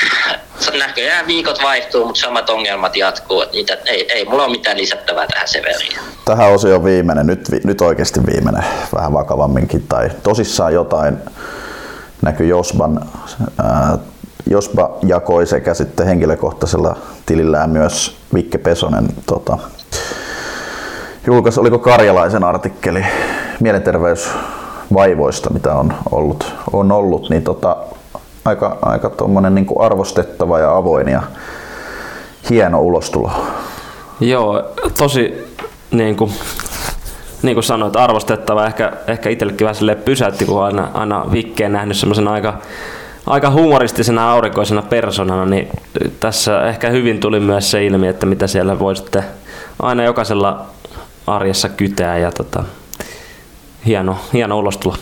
[0.79, 3.42] näköjään viikot vaihtuu, mutta samat ongelmat jatkuu.
[3.42, 5.99] Että mitä, ei, ei mulla ole mitään lisättävää tähän Severiin.
[6.25, 11.18] Tähän osioon viimeinen, nyt, vi- nyt oikeasti viimeinen, vähän vakavamminkin, tai tosissaan jotain
[12.23, 13.01] näkyy Josban.
[13.62, 13.99] Ää,
[14.51, 16.96] Josba jakoi sekä sitten henkilökohtaisella
[17.27, 19.59] tilillään myös Vikke Pesonen tota,
[21.27, 23.07] julkaisi, oliko Karjalaisen artikkeli,
[23.61, 24.29] mielenterveys
[24.94, 27.77] vaivoista, mitä on ollut, on ollut niin tota,
[28.44, 29.11] aika, aika
[29.50, 31.22] niin kuin arvostettava ja avoin ja
[32.50, 33.31] hieno ulostulo.
[34.20, 34.62] Joo,
[34.98, 35.55] tosi
[35.90, 36.33] niin kuin,
[37.42, 38.66] niin kuin sanoit, arvostettava.
[38.66, 42.55] Ehkä, ehkä itsellekin vähän pysäytti, kun aina, aina Vikkeen nähnyt semmoisen aika,
[43.26, 45.68] aika humoristisena aurinkoisena persoonana, niin
[46.20, 49.24] tässä ehkä hyvin tuli myös se ilmi, että mitä siellä voi sitten
[49.83, 50.66] aina jokaisella
[51.26, 52.64] arjessa kyteä ja tota,
[53.87, 54.96] hieno, hieno ulostulo.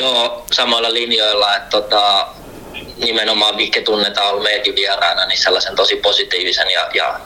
[0.00, 2.26] Joo, samoilla linjoilla, että tota,
[3.04, 7.20] nimenomaan Vikke tunnetaan ollut meidänkin vieraana niin sellaisen tosi positiivisen ja, ja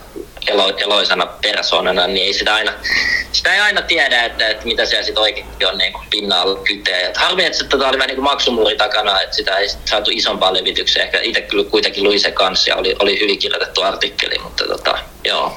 [0.47, 2.73] elo, eloisana persoonana, niin ei sitä aina,
[3.33, 7.11] sitä ei aina tiedä, että, että mitä siellä sitten oikeasti on niin kuin pinnalla kyteen.
[7.11, 11.05] Et harmi, että tota oli vähän niin kuin takana, että sitä ei saatu isompaa levitykseen.
[11.05, 14.99] Ehkä itse kyllä kuitenkin luin se kanssa ja oli, oli hyvin kirjoitettu artikkeli, mutta tota,
[15.25, 15.53] joo,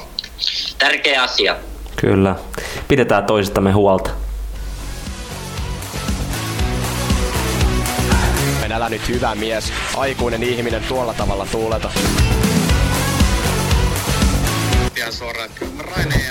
[0.78, 1.56] tärkeä asia.
[1.96, 2.34] Kyllä.
[2.88, 4.27] Pidetään toisistamme huolta.
[8.72, 11.90] Älä nyt hyvä mies, aikuinen ihminen tuolla tavalla tuuleta.
[14.96, 16.28] Ihan suoraan, Raine.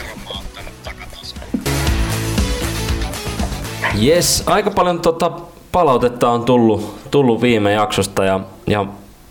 [4.03, 5.31] Yes, aika paljon tota
[5.71, 8.85] palautetta on tullut, tullut viime jaksosta ja, ja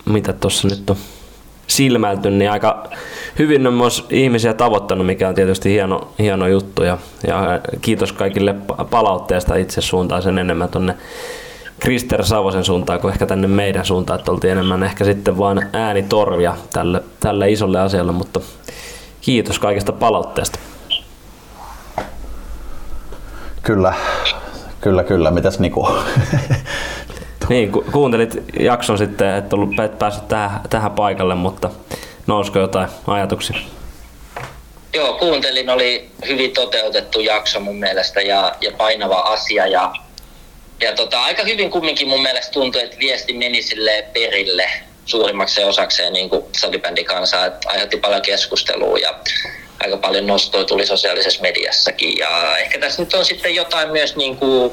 [0.04, 0.96] mitä tuossa nyt on
[1.66, 2.90] silmäilty, niin aika
[3.38, 6.82] hyvin on myös ihmisiä tavoittanut, mikä on tietysti hieno, hieno juttu.
[6.82, 8.54] Ja, ja kiitos kaikille
[8.90, 10.94] palautteesta itse suuntaan sen enemmän tuonne
[11.80, 16.56] Krister Savosen suuntaan kuin ehkä tänne meidän suuntaan, että oltiin enemmän ehkä sitten vain äänitorvia
[16.72, 18.40] tälle, tälle isolle asialle, mutta
[19.20, 20.58] kiitos kaikesta palautteesta.
[23.62, 23.94] Kyllä,
[24.80, 25.30] kyllä, kyllä.
[25.30, 25.88] Mitäs Niku?
[27.48, 31.70] niin, ku- kuuntelit jakson sitten, et ollut et päässyt tähän, tähän paikalle, mutta
[32.26, 33.56] nousko jotain ajatuksia?
[34.94, 39.92] Joo, kuuntelin, oli hyvin toteutettu jakso mun mielestä ja, ja painava asia ja
[40.80, 44.70] ja tota, aika hyvin kumminkin mun mielestä tuntui, että viesti meni sille perille
[45.04, 49.14] suurimmaksi osakseen niin salibändikansaa, että aiheutti paljon keskustelua ja
[49.80, 52.18] aika paljon nostoja tuli sosiaalisessa mediassakin.
[52.18, 54.72] Ja ehkä tässä nyt on sitten jotain myös niin kuin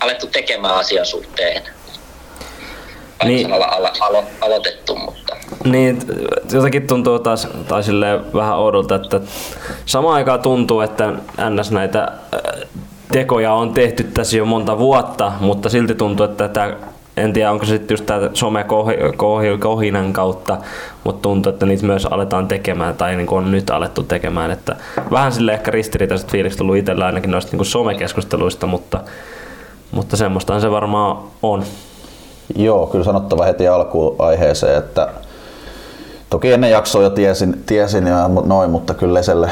[0.00, 1.62] alettu tekemään asian suhteen.
[3.24, 3.52] Niin.
[3.52, 5.36] Alo- alo- alo- aloitettu, mutta...
[5.64, 5.98] Niin,
[6.52, 7.82] jotenkin tuntuu taas, tai
[8.34, 9.20] vähän oudolta, että
[9.86, 11.12] samaan aikaan tuntuu, että
[11.50, 11.70] ns.
[11.70, 12.12] näitä
[13.12, 16.76] tekoja on tehty tässä jo monta vuotta, mutta silti tuntuu, että tämä
[17.16, 20.58] en tiedä onko se sitten just tämä some-kohinan kautta,
[21.04, 24.50] mutta tuntuu, että niitä myös aletaan tekemään tai niin on nyt alettu tekemään.
[24.50, 24.76] Että
[25.10, 29.00] vähän sille ehkä ristiriitaiset fiilikset tullut itsellä ainakin noista niin somekeskusteluista, mutta,
[29.90, 31.62] mutta semmoistahan se varmaan on.
[32.56, 35.08] Joo, kyllä sanottava heti alkuun aiheeseen, että
[36.30, 39.50] toki ennen jaksoa jo tiesin, tiesin ja noin, mutta kyllä Leselle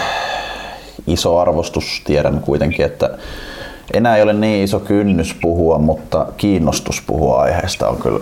[1.11, 2.03] iso arvostus.
[2.05, 3.18] Tiedän kuitenkin, että
[3.94, 8.21] enää ei ole niin iso kynnys puhua, mutta kiinnostus puhua aiheesta on kyllä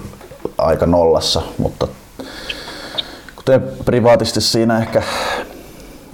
[0.58, 1.88] aika nollassa, mutta
[3.36, 5.02] kuten privaatisti siinä ehkä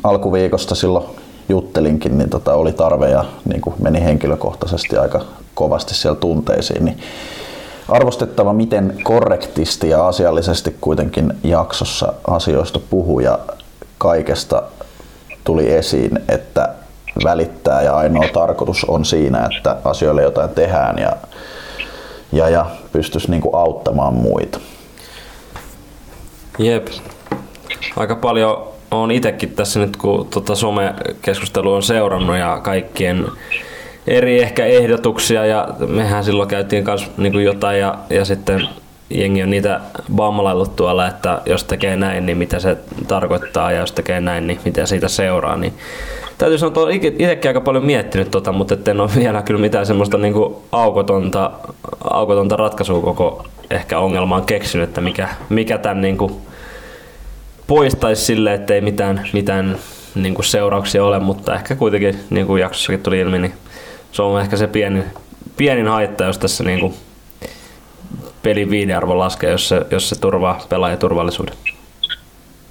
[0.04, 1.06] alkuviikosta silloin
[1.48, 5.20] juttelinkin, niin tota oli tarve ja niin kuin meni henkilökohtaisesti aika
[5.54, 6.98] kovasti siellä tunteisiin, niin
[7.88, 13.38] arvostettava, miten korrektisti ja asiallisesti kuitenkin jaksossa asioista puhuu ja
[13.98, 14.62] kaikesta
[15.44, 16.68] tuli esiin, että
[17.24, 21.16] välittää ja ainoa tarkoitus on siinä, että asioille jotain tehdään ja,
[22.32, 24.60] ja, ja pystyisi niinku auttamaan muita.
[26.58, 26.86] Jep.
[27.96, 33.26] Aika paljon on itsekin tässä nyt, kun tota some-keskustelu on seurannut ja kaikkien
[34.06, 38.68] eri ehkä ehdotuksia ja mehän silloin käytiin kanssa niin jotain ja, ja sitten
[39.10, 39.80] jengi on niitä
[40.14, 42.76] bammalaillut tuolla, että jos tekee näin, niin mitä se
[43.08, 45.56] tarkoittaa ja jos tekee näin, niin mitä siitä seuraa.
[45.56, 45.74] Niin
[46.38, 49.86] täytyy sanoa, että olen itsekin aika paljon miettinyt tota, mutta en ole vielä kyllä mitään
[49.86, 51.50] semmoista niin kuin aukotonta,
[52.10, 56.32] aukotonta ratkaisua koko ehkä ongelmaan keksinyt, että mikä, mikä tämän niin kuin
[57.66, 59.78] poistaisi sille, ettei mitään, mitään
[60.14, 63.52] niin kuin seurauksia ole, mutta ehkä kuitenkin niin kuin jaksossakin tuli ilmi, niin
[64.12, 65.04] se on ehkä se pienin,
[65.56, 66.94] pienin haitta, jos tässä niin kuin
[68.42, 71.54] pelin viidearvo laskee, jos se, jos se turvaa pelaajaturvallisuuden.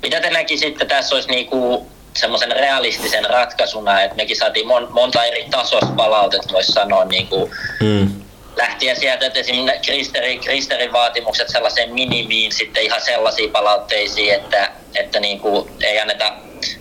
[0.01, 5.45] Mitä te näkisitte, tässä olisi niinku semmoisen realistisen ratkaisuna, että mekin saatiin mon, monta eri
[5.51, 8.11] tasosta palautetta, voisi sanoa, niin kuin mm.
[8.57, 15.19] lähtien sieltä, että esimerkiksi Kristerin, Kristerin vaatimukset sellaiseen minimiin, sitten ihan sellaisiin palautteisiin, että, että
[15.19, 16.33] niin kuin ei anneta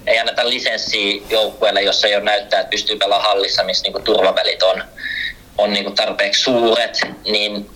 [0.07, 4.63] ei anneta lisenssiä joukkueelle, jossa jo näyttää, että pystyy pelaamaan hallissa, missä niin kuin turvavälit
[4.63, 4.85] on,
[5.59, 7.71] on niin kuin tarpeeksi suuret, niin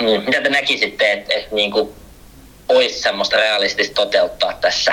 [0.00, 1.88] mm, mitä te näkisitte, että, että niin kuin
[2.68, 4.92] olisi semmoista realistista toteuttaa tässä?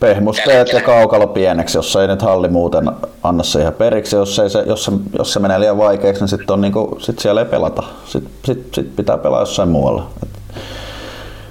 [0.00, 2.90] Pehmusteet ja kaukalo pieneksi, jos ei nyt halli muuten
[3.22, 4.16] anna se ihan periksi.
[4.16, 7.40] Jos, ei se, jos, se, jos se menee liian vaikeaksi, niin sitten niinku, sit siellä
[7.40, 7.82] ei pelata.
[8.06, 10.10] Sitten sit, sit pitää pelaa jossain muualla.
[10.22, 10.62] Et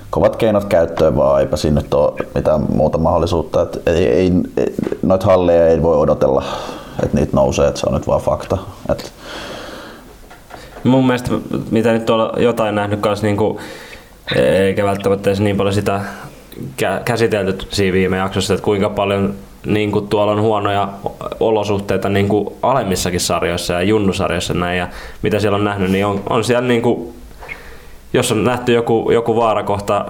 [0.10, 3.62] kovat keinot käyttöön vaan, eipä siinä nyt ole mitään muuta mahdollisuutta.
[3.62, 4.32] Et ei, ei,
[5.02, 6.44] noita halleja ei voi odotella,
[7.04, 8.58] että niitä nousee, että se on nyt vaan fakta.
[8.92, 9.12] Et
[10.84, 11.32] Mun mielestä,
[11.72, 13.58] mitä nyt tuolla jotain nähnyt kanssa, niin kuin,
[14.36, 16.02] eikä välttämättä edes niin paljon sitä
[16.82, 19.34] kä- käsitelty siinä viime jaksossa, että kuinka paljon
[19.66, 20.90] niin kuin tuolla on huonoja
[21.40, 24.88] olosuhteita niin kuin alemmissakin sarjoissa ja junnusarjoissa näin, ja
[25.22, 27.14] mitä siellä on nähnyt, niin on, on siellä niin kuin,
[28.14, 30.06] jos on nähty joku, joku vaarakohta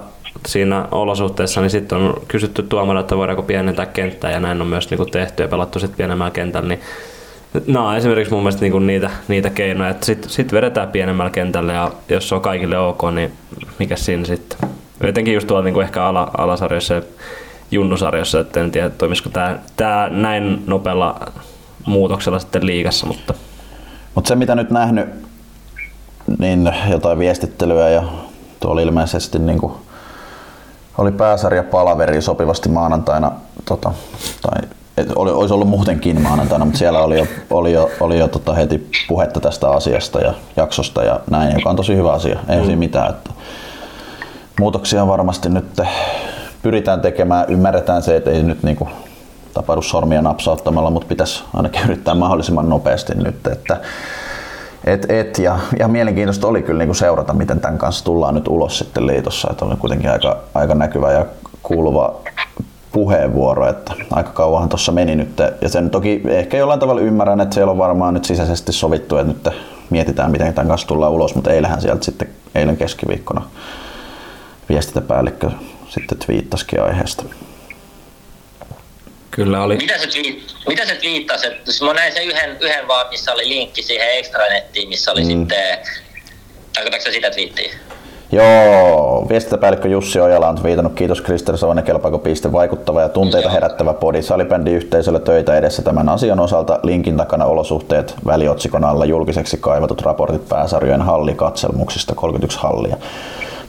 [0.46, 4.90] siinä olosuhteessa, niin sitten on kysytty tuomalla, että voidaanko pienentää kenttää ja näin on myös
[4.90, 6.80] niin kuin tehty ja pelattu sitten pienemmällä kentällä, niin
[7.66, 11.90] No esimerkiksi mun mielestä niinku niitä, niitä keinoja, että sitten sit vedetään pienemmällä kentällä ja
[12.08, 13.32] jos se on kaikille ok, niin
[13.78, 14.58] mikä siinä sitten?
[15.02, 17.02] Jotenkin just tuolla niinku ehkä ala, alasarjoissa ja
[17.70, 21.20] junnusarjossa, että en tiedä toimisiko tämä tää näin nopealla
[21.86, 23.34] muutoksella sitten liigassa, mutta...
[24.14, 25.08] Mutta se mitä nyt nähnyt,
[26.38, 28.02] niin jotain viestittelyä ja
[28.60, 29.72] tuolla ilmeisesti niin kuin
[30.98, 33.32] oli pääsarja palaveri sopivasti maanantaina,
[33.64, 33.92] tota,
[34.42, 38.28] tai et oli, olisi ollut muutenkin maanantaina, mutta siellä oli jo, oli jo, oli jo
[38.28, 42.38] tota heti puhetta tästä asiasta ja jaksosta ja näin, joka on tosi hyvä asia.
[42.48, 42.64] Ei mm.
[42.64, 43.10] siinä mitään.
[43.10, 43.30] Että
[44.60, 45.80] muutoksia varmasti nyt
[46.62, 47.44] pyritään tekemään.
[47.48, 48.88] Ymmärretään se, että ei nyt niinku
[49.54, 53.46] tapahdu sormia napsauttamalla, mutta pitäisi ainakin yrittää mahdollisimman nopeasti nyt.
[53.46, 53.76] Että
[54.84, 58.78] et, et, ja, ja mielenkiintoista oli kyllä niinku seurata, miten tämän kanssa tullaan nyt ulos
[58.78, 59.48] sitten liitossa.
[59.50, 61.26] Että oli kuitenkin aika, aika näkyvä ja
[61.62, 62.20] kuuluva
[62.92, 65.38] puheenvuoro, että aika kauanhan tuossa meni nyt.
[65.60, 69.32] Ja sen toki ehkä jollain tavalla ymmärrän, että siellä on varmaan nyt sisäisesti sovittu, että
[69.50, 69.58] nyt
[69.90, 73.50] mietitään, miten tämän kanssa tullaan ulos, mutta eilähän sieltä sitten eilen keskiviikkona
[74.68, 75.50] viestintäpäällikkö
[75.88, 77.24] sitten twiittasikin aiheesta.
[79.30, 79.76] Kyllä oli.
[79.76, 81.46] Mitä se, twiit, mitä se twiittasi?
[81.46, 85.28] Että mä näin sen yhden, yhden vaan, missä oli linkki siihen extranettiin, missä oli mm.
[85.28, 85.78] sitten...
[86.74, 87.72] Tarkoitatko sitä twiittiä?
[88.32, 93.94] Joo, viestintäpäällikkö Jussi Ojala on viitannut kiitos Krister Savonen kelpaako piste vaikuttava ja tunteita herättävä
[93.94, 94.22] podi.
[94.22, 96.80] Salibändi yhteisöllä töitä edessä tämän asian osalta.
[96.82, 102.96] Linkin takana olosuhteet väliotsikon alla julkiseksi kaivatut raportit pääsarjojen hallikatselmuksista 31 hallia.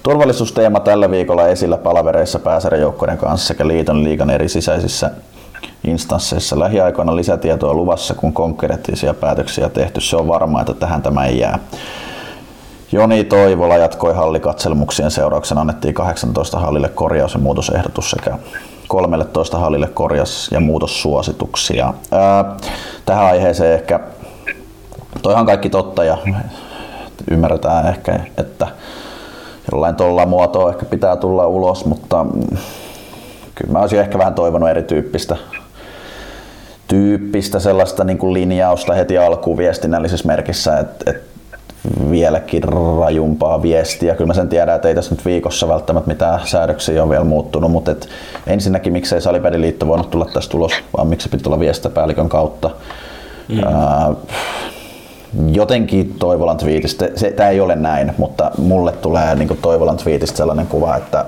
[0.04, 5.12] Turvallisuusteema tällä viikolla esillä palavereissa pääsarjajoukkojen kanssa sekä liiton liigan eri sisäisissä
[5.84, 6.60] instansseissa.
[6.60, 10.02] Lähiaikoina lisätietoa luvassa, kun konkreettisia päätöksiä tehty.
[10.02, 11.60] Se on varmaa, että tähän tämä ei jää.
[12.91, 18.38] Joni Toivola jatkoi hallikatselmuksien seurauksena annettiin 18 hallille korjaus- ja muutosehdotus sekä
[18.88, 21.93] 13 hallille korjaus- ja muutossuosituksia.
[22.12, 22.56] Ää,
[23.06, 23.99] tähän aiheeseen ehkä,
[25.21, 26.17] toihan kaikki totta ja
[27.32, 28.67] ymmärretään ehkä, että
[29.71, 32.25] jollain tuolla muotoa ehkä pitää tulla ulos, mutta
[33.56, 35.36] kyllä mä olisin ehkä vähän toivonut erityyppistä
[36.88, 41.38] tyyppistä sellaista niin kuin linjausta heti alkuun viestinnällisessä merkissä, että, että
[42.10, 42.63] vieläkin
[43.00, 44.15] rajumpaa viestiä.
[44.15, 47.72] Kyllä mä sen tiedän, että ei tässä nyt viikossa välttämättä mitään säädöksiä ole vielä muuttunut,
[47.72, 48.10] mutta et
[48.48, 52.70] ensinnäkin miksei Salibändiliitto voinut tulla tästä ulos, vaan miksi se piti tulla viestintäpäällikön kautta.
[53.48, 53.63] Mm.
[53.63, 54.13] Ää,
[55.52, 60.96] jotenkin Toivolan twiitistä, tämä ei ole näin, mutta mulle tulee niin Toivolan twiitistä sellainen kuva,
[60.96, 61.26] että,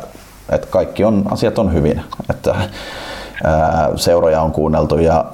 [0.51, 2.01] että kaikki on, asiat on hyvin.
[2.29, 2.55] Että,
[3.43, 5.25] ää, seuroja on kuunneltu ja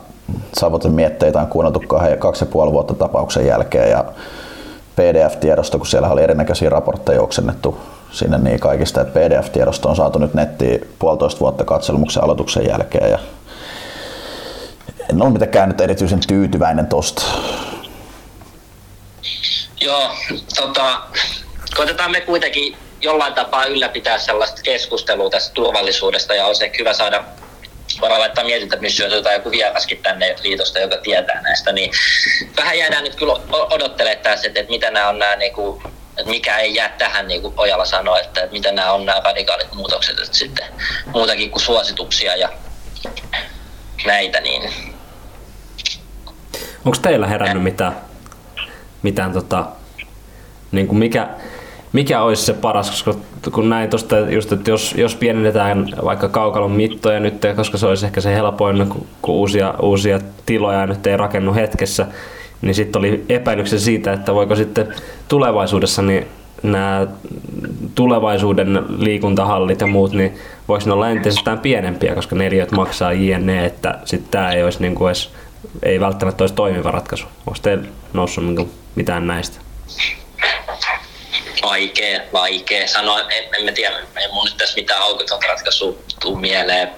[0.60, 1.84] Savoten mietteitä on kuunneltu
[2.20, 4.06] kaksi ja puoli vuotta tapauksen jälkeen ja
[4.98, 7.80] PDF-tiedosto, kun siellä oli erinäköisiä raportteja oksennettu
[8.12, 13.20] sinne niin kaikista, että PDF-tiedosto on saatu nyt nettiin puolitoista vuotta katselmuksen aloituksen jälkeen ja
[15.10, 17.22] en ole mitenkään nyt erityisen tyytyväinen tosta.
[19.82, 20.12] Joo,
[20.56, 21.02] tota,
[21.76, 27.24] koitetaan me kuitenkin jollain tapaa ylläpitää sellaista keskustelua tästä turvallisuudesta ja olisi hyvä saada
[28.02, 31.91] varmaan laittaa mietintämissyötä tai joku vieraskin tänne liitosta, joka tietää näistä, niin
[32.58, 35.84] vähän jäädään nyt kyllä odottelemaan tässä, että, että mitä nämä on nämä niin kuin,
[36.17, 39.21] että mikä ei jää tähän, niin kuin Ojala sanoi, että, että mitä nämä on nämä
[39.26, 40.67] radikaalit muutokset, että sitten
[41.06, 42.50] muutakin kuin suosituksia ja
[44.06, 44.73] näitä, niin...
[46.86, 48.02] Onko teillä herännyt mitään,
[49.02, 49.65] mitään tota,
[50.71, 51.28] niin kuin mikä,
[51.93, 53.13] mikä olisi se paras, koska
[53.52, 58.06] kun näin tuosta just, että jos, jos pienennetään vaikka kaukalon mittoja nyt, koska se olisi
[58.06, 62.06] ehkä se helpoin, kun, kun uusia, uusia tiloja nyt ei rakennu hetkessä,
[62.62, 64.88] niin sitten oli epäilyksen siitä, että voiko sitten
[65.28, 66.28] tulevaisuudessa niin
[66.63, 67.08] nämä
[67.95, 70.34] tulevaisuuden liikuntahallit ja muut, niin
[70.67, 74.95] voiko ne olla entisestään pienempiä, koska neliöt maksaa jne, että sitten tämä ei olisi niin
[74.95, 75.32] kuin edes,
[75.84, 77.26] ei välttämättä olisi toimiva ratkaisu.
[77.47, 79.60] Onko teillä noussut niin mitään näistä?
[81.62, 83.20] Vaikea, vaikea sanoa.
[83.20, 86.89] En, en mä tiedä, ei mun nyt tässä mitään aukotonta ratkaisua tuu mieleen.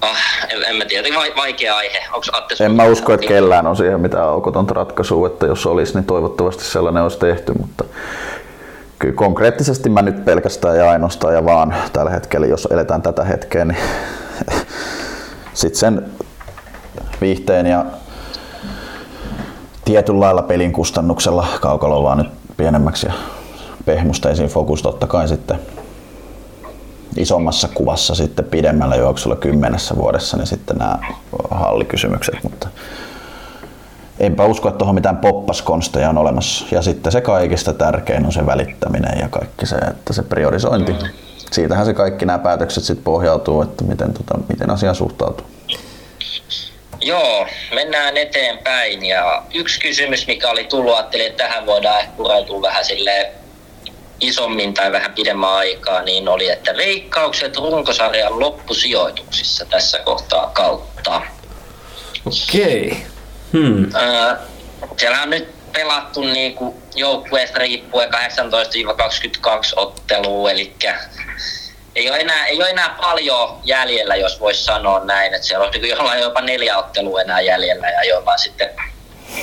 [0.00, 1.98] Ah, en, en mä tiedä, vai, vaikea aihe.
[2.12, 5.94] Onko Atte En mä usko, että kellään on siihen mitään aukotonta ratkaisua, että jos olisi,
[5.94, 7.84] niin toivottavasti sellainen olisi tehty, mutta
[8.98, 13.64] kyllä konkreettisesti mä nyt pelkästään ja ainoastaan ja vaan tällä hetkellä, jos eletään tätä hetkeä,
[13.64, 13.78] niin
[15.54, 16.12] sitten sen
[17.20, 17.84] viihteen ja
[19.84, 23.12] tietyllä lailla pelin kustannuksella kaukalo vaan nyt pienemmäksi ja
[23.84, 25.58] pehmusteisiin fokus totta kai sitten
[27.16, 30.98] isommassa kuvassa sitten pidemmällä juoksulla kymmenessä vuodessa, niin sitten nämä
[31.50, 32.68] hallikysymykset, mutta
[34.20, 36.66] enpä usko, että tuohon mitään poppaskonsteja on olemassa.
[36.70, 40.96] Ja sitten se kaikista tärkein on se välittäminen ja kaikki se, että se priorisointi.
[41.52, 45.46] Siitähän se kaikki nämä päätökset sitten pohjautuu, että miten, tota, miten asia suhtautuu.
[47.00, 49.04] Joo, mennään eteenpäin.
[49.04, 53.32] Ja yksi kysymys, mikä oli tullut, ajattelin, että tähän voidaan ehkä pureutua vähän sille
[54.22, 61.22] isommin tai vähän pidemmän aikaa, niin oli, että veikkaukset runkosarjan loppusijoituksissa tässä kohtaa kautta.
[62.26, 63.06] Okei.
[63.52, 63.94] Hmm.
[63.94, 64.36] Öö,
[64.96, 68.16] siellä on nyt pelattu niin kuin joukkueesta riippuen 18-22
[69.76, 70.74] ottelua, eli
[71.94, 75.34] ei ole, enää, ei ole enää paljon jäljellä, jos voisi sanoa näin.
[75.34, 78.70] Että siellä on niin jollain jopa neljä ottelua enää jäljellä ja jollain sitten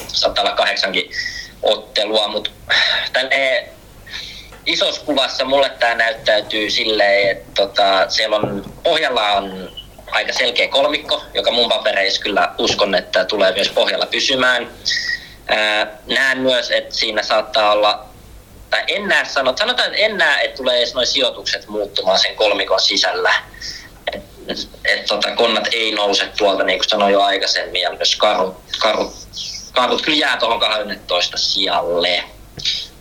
[0.08, 1.12] saattaa olla kahdeksankin
[1.63, 2.50] ottelua, mutta
[3.13, 3.70] tälle
[4.70, 9.72] isossa kuvassa mulle tämä näyttäytyy silleen, että tota, siellä on, pohjalla on
[10.12, 14.70] aika selkeä kolmikko, joka mun papereissa kyllä uskon, että tulee myös pohjalla pysymään.
[15.48, 18.06] Ää, näen myös, että siinä saattaa olla,
[18.70, 22.36] tai en näe, sanot, sanotaan, että en näe, että tulee edes noin sijoitukset muuttumaan sen
[22.36, 23.34] kolmikon sisällä.
[24.14, 24.24] Et,
[24.86, 29.14] et, tota, konnat ei nouse tuolta, niin kuin sanoin jo aikaisemmin, ja myös karut, karut,
[29.74, 32.24] karut kyllä jää tuohon 12 sijalle.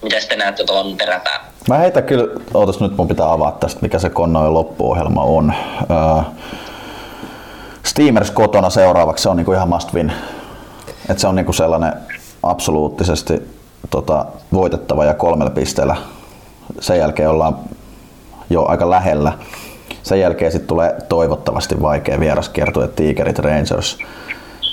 [0.03, 1.58] Miten te näette tuon peräpään?
[1.68, 5.53] Mä heitä kyllä, ootas nyt mun pitää avaa tästä, mikä se konnojen loppuohjelma on.
[5.90, 6.23] Öö,
[7.83, 10.12] Steamers kotona seuraavaksi, se on niinku ihan must win.
[11.09, 11.92] Et se on niinku sellainen
[12.42, 13.42] absoluuttisesti
[13.90, 15.97] tota, voitettava ja kolmella pisteellä.
[16.81, 17.57] Sen jälkeen ollaan
[18.51, 19.33] jo aika lähellä.
[20.03, 23.99] Sen jälkeen sitten tulee toivottavasti vaikea vieraskiertue Tigerit Rangers.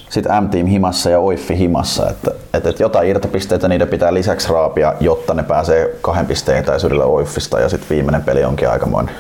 [0.10, 4.94] Sitten M-Team himassa ja Oiffi himassa, että, että, että jotain irtopisteitä niiden pitää lisäksi raapia,
[5.00, 9.16] jotta ne pääsee kahden pisteen etäisyydellä Oiffista ja sitten viimeinen peli onkin aikamoinen.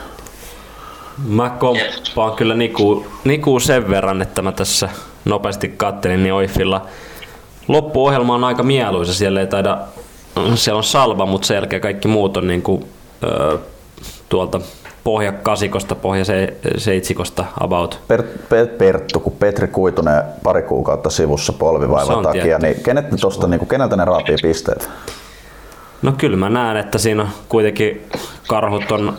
[1.28, 4.89] Mä komppaan kyllä Niku, Niku sen verran, että mä tässä
[5.26, 6.86] nopeasti kattelin, niin Oiffilla
[7.67, 9.13] loppuohjelma on aika mieluisa.
[9.13, 9.78] Siellä ei taida,
[10.56, 12.86] siellä on salva, mutta sen jälkeen kaikki muut on niin kuin,
[13.24, 13.58] ö,
[14.30, 14.62] tuolta
[15.06, 18.00] pohja kasikosta, pohja se, seitsikosta about.
[18.08, 22.65] Per, per, Perttu, kun Petri Kuitunen pari kuukautta sivussa polvivaivan takia, tietty.
[22.65, 24.89] niin, kenet ne tosta, niin kuin, keneltä ne raapii pisteet?
[26.02, 28.02] No kyllä mä näen, että siinä kuitenkin
[28.48, 29.18] karhut on,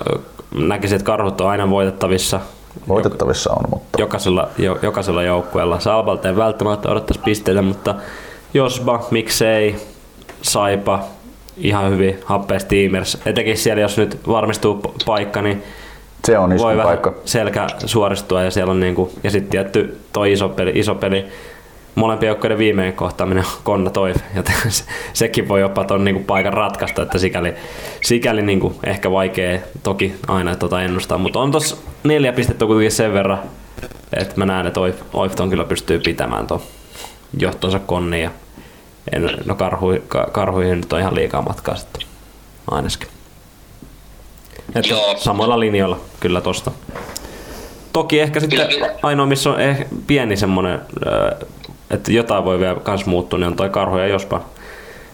[0.55, 2.41] näkisin, että karhut on aina voitettavissa.
[2.89, 4.01] Voitettavissa on, mutta...
[4.01, 5.81] Jokaisella, jo, jokaisella joukkueella.
[5.81, 7.95] Salvalta ei välttämättä odottaisi pisteitä, mutta
[8.55, 9.77] jospa, miksei,
[10.43, 11.05] Saipa,
[11.57, 13.19] ihan hyvin, Happe Steamers.
[13.27, 15.63] Etenkin siellä, jos nyt varmistuu paikka, niin
[16.25, 17.15] se on voi paikka.
[17.25, 21.25] selkä suoristua ja siellä on niinku, ja sitten tietty toi iso peli, iso peli
[21.95, 26.53] molempien joukkojen viimeinen kohtaaminen on Konna Toive, joten se, sekin voi jopa tuon niinku paikan
[26.53, 27.55] ratkaista, että sikäli,
[28.03, 33.13] sikäli niinku ehkä vaikea toki aina tota ennustaa, mutta on tuossa neljä pistettä kuitenkin sen
[33.13, 33.39] verran,
[34.13, 34.81] että mä näen, että
[35.13, 36.61] Oifton kyllä pystyy pitämään tuon
[37.39, 38.31] johtonsa konni ja
[39.13, 39.87] en, no karhu,
[40.33, 42.03] karhuihin nyt on ihan liikaa matkaa sitten
[42.71, 43.09] ainakin.
[44.75, 46.71] Että samalla linjalla kyllä tosta.
[47.93, 48.69] Toki ehkä sitten
[49.03, 50.81] ainoa, missä on eh, pieni semmonen,
[51.91, 54.41] että jotain voi vielä kans muuttua, niin on toi karhu ja Jospa.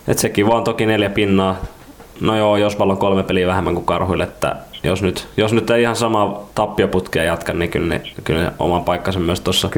[0.09, 1.57] Et sekin vaan toki neljä pinnaa.
[2.23, 5.83] No joo, Jospalla on kolme peliä vähemmän kuin karhuille, että jos nyt, jos nyt ei
[5.83, 9.69] ihan sama tappioputkea jatka, niin kyllä, niin, kyllä oman paikkansa myös tuossa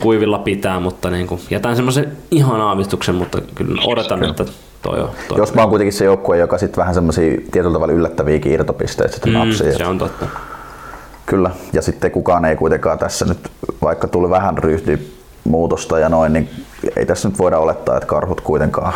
[0.00, 4.30] kuivilla pitää, mutta niin kuin, jätän semmoisen ihan aavistuksen, mutta kyllä odotan, kyllä.
[4.30, 4.44] että
[4.82, 5.10] toi on.
[5.28, 9.12] Toi jos mä oon kuitenkin se joukkue, joka sitten vähän semmoisia tietyllä tavalla yllättäviäkin irtopisteitä
[9.12, 9.72] sitten mm, napsii.
[9.72, 10.26] Se on totta.
[11.26, 13.50] Kyllä, ja sitten kukaan ei kuitenkaan tässä nyt,
[13.82, 16.50] vaikka tuli vähän ryhti muutosta ja noin, niin
[16.96, 18.94] ei tässä nyt voida olettaa, että karhut kuitenkaan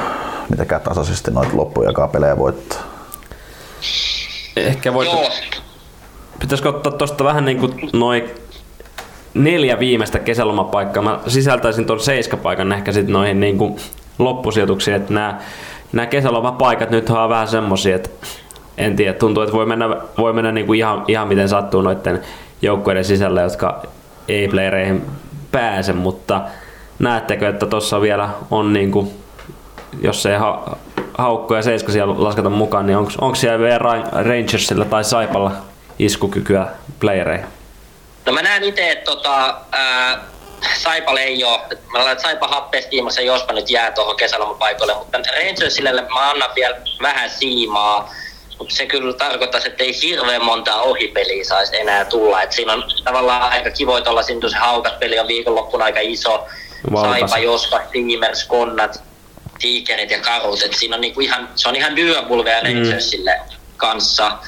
[0.51, 2.83] mitenkään tasaisesti noita loppujakaan pelejä voittaa.
[4.57, 5.09] Ehkä voit...
[6.41, 8.31] Pitäisikö ottaa tuosta vähän niin kuin noin
[9.35, 11.03] neljä viimeistä kesälomapaikkaa.
[11.03, 13.77] Mä sisältäisin tuon seiskapaikan ehkä sitten noihin niin kuin
[14.19, 15.41] loppusijoituksiin, että nämä,
[15.93, 18.11] nämä kesälomapaikat nyt on vähän semmosia, että
[18.79, 19.89] en tiedä, tuntuu, että voi mennä,
[20.19, 22.21] voi mennä niin kuin ihan, ihan miten sattuu noiden
[22.63, 23.83] joukkueiden sisällä, jotka
[24.29, 25.03] ei playereihin
[25.53, 26.41] pääse, mutta
[26.99, 29.11] näettekö, että tuossa vielä on niin kuin,
[30.03, 30.77] jos ei ha,
[31.19, 33.79] haukko ja seiska siellä lasketa mukaan, niin onko siellä vielä
[34.13, 35.53] Rangersilla tai Saipalla
[35.99, 36.67] iskukykyä
[37.01, 37.47] playereihin?
[38.27, 40.19] No mä näen itse, että tota, ää,
[40.83, 41.61] Saipa ei ole.
[41.93, 47.31] Mä laitan Saipa happeestiimassa, jospa nyt jää tuohon kesälomapaikoille, mutta Rangersille mä annan vielä vähän
[47.31, 48.11] siimaa.
[48.59, 52.43] Mutta se kyllä tarkoittaisi, että ei hirveän montaa ohipeliä saisi enää tulla.
[52.43, 53.71] Et siinä on tavallaan aika
[54.11, 56.47] olla siinä se haukas peli on viikonloppuna aika iso.
[56.93, 57.11] Valtas.
[57.11, 59.03] Saipa, Jospa, Steamers, Konnat,
[59.59, 60.63] Tiikerit ja Karut.
[60.63, 63.41] Et siinä on niinku ihan, se on ihan dyöpulveja Rangersille
[63.77, 64.39] kanssa.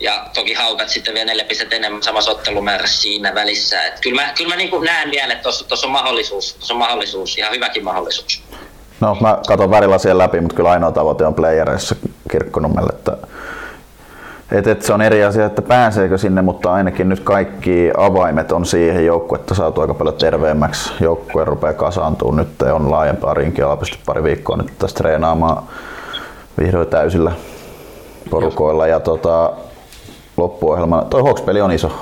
[0.00, 3.84] Ja toki haukat sitten vielä neljä pistettä enemmän samassa ottelumäärässä siinä välissä.
[3.84, 7.38] Et kyllä mä, kyllä mä niinku näen vielä, että tuossa on mahdollisuus, tossa on mahdollisuus,
[7.38, 8.42] ihan hyväkin mahdollisuus.
[9.00, 11.96] No mä katson värilasien läpi, mutta kyllä ainoa tavoite on playereissa
[12.30, 12.90] Kirkkonummelle.
[12.92, 13.16] Että,
[14.52, 18.66] et, et se on eri asia, että pääseekö sinne, mutta ainakin nyt kaikki avaimet on
[18.66, 20.92] siihen joukkuetta saatu aika paljon terveemmäksi.
[21.00, 25.62] Joukkue rupeaa kasaantumaan nyt, on laajempaa rinkiä, pysty pari viikkoa nyt tässä treenaamaan
[26.60, 27.32] vihdoin täysillä
[28.30, 28.86] porukoilla.
[28.86, 29.52] Ja tota,
[30.36, 31.92] loppuohjelma, toi Hawks-peli on iso.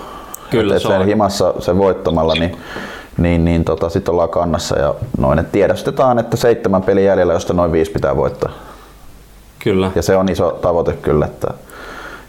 [0.51, 1.07] Kyllä, Et se sen on.
[1.07, 2.57] himassa sen voittamalla, niin,
[3.18, 5.38] niin, niin tota, sitten ollaan kannassa ja noin.
[5.38, 8.51] Et tiedostetaan, että seitsemän peli jäljellä, josta noin viisi pitää voittaa.
[9.59, 9.90] Kyllä.
[9.94, 11.49] Ja se on iso tavoite kyllä, että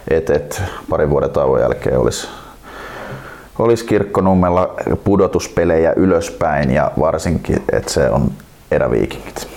[0.07, 2.27] et, et, parin vuoden tauon jälkeen olisi
[3.59, 8.31] olisi kirkkonummella pudotuspelejä ylöspäin ja varsinkin, että se on
[8.71, 9.47] eräviikingit.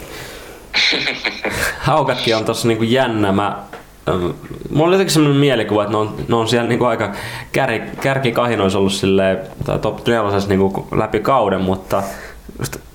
[1.79, 3.33] Haukatkin on tossa niinku jännä.
[3.33, 3.59] Mä,
[4.71, 7.13] mulla oli jotenkin sellainen mielikuva, että ne on, ne on siellä niinku aika
[7.53, 7.71] kär,
[8.01, 12.03] kärkikahinoissa ollut silleen, tai top 4 niinku läpi kauden, mutta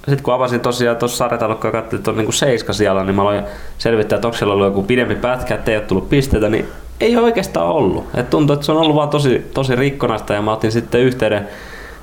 [0.08, 3.22] sitten kun avasin tosiaan tuossa sarjataulukkoa ja katselin, että on niinku seiska siellä, niin mä
[3.22, 3.44] aloin
[3.78, 6.66] selvittää, että onko siellä ollut joku pidempi pätkä, että ei ole tullut pisteitä, niin
[7.00, 8.08] ei oikeastaan ollut.
[8.16, 11.48] Et tuntuu, että se on ollut vaan tosi, tosi rikkonaista ja mä otin sitten yhteyden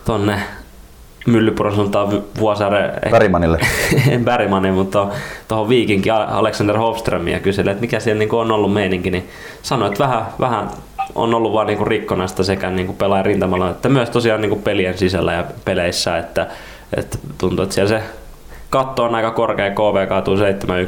[0.05, 0.41] tonne
[1.27, 3.59] Myllypuron suuntaan Vuosaaren Värimanille.
[4.11, 5.07] en Bergmanin, mutta
[5.49, 9.29] tuohon viikinkin Alexander Hofströmiin ja kyseli, että mikä siellä niinku on ollut meininki, niin
[9.63, 10.69] sanoi, että vähän, vähän
[11.15, 15.33] on ollut vaan niinku rikkonaista sekä niinku pelaajan rintamalla, että myös tosiaan niinku pelien sisällä
[15.33, 16.47] ja peleissä, että,
[16.97, 18.03] että tuntuu, että siellä se
[18.71, 20.39] katto on aika korkea, KV kaatuu 7-1,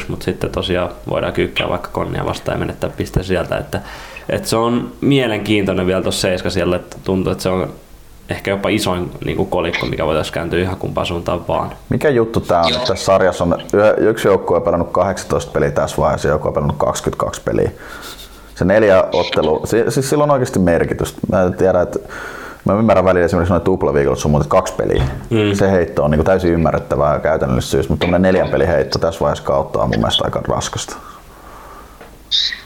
[0.08, 3.80] mutta sitten tosiaan voidaan kyykkää vaikka konnia vastaan ja menettää piste sieltä, että,
[4.28, 7.72] että se on mielenkiintoinen vielä tuossa seiska siellä, että tuntuu, että se on
[8.28, 11.72] ehkä jopa isoin niin kuin kolikko, mikä voitaisiin kääntyä ihan kumpaan suuntaan vaan.
[11.88, 12.72] Mikä juttu tää on?
[12.72, 13.58] Että Tässä sarjassa on
[13.96, 17.70] yksi joukkue on pelannut 18 peliä tässä vaiheessa ja joku on pelannut 22 peliä.
[18.54, 21.20] Se neljä ottelu, si- siis sillä on oikeasti merkitystä.
[21.30, 21.98] Mä en tiedä, että
[22.66, 25.02] Mä ymmärrän välillä esimerkiksi noin tuplaviikolla, sun muuten kaksi peliä.
[25.30, 25.54] Mm.
[25.54, 29.20] Se heitto on niin täysin ymmärrettävää ja käytännöllistä syystä, mutta tuommoinen neljän pelin heitto tässä
[29.20, 30.96] vaiheessa kautta on mun mielestä aika raskasta.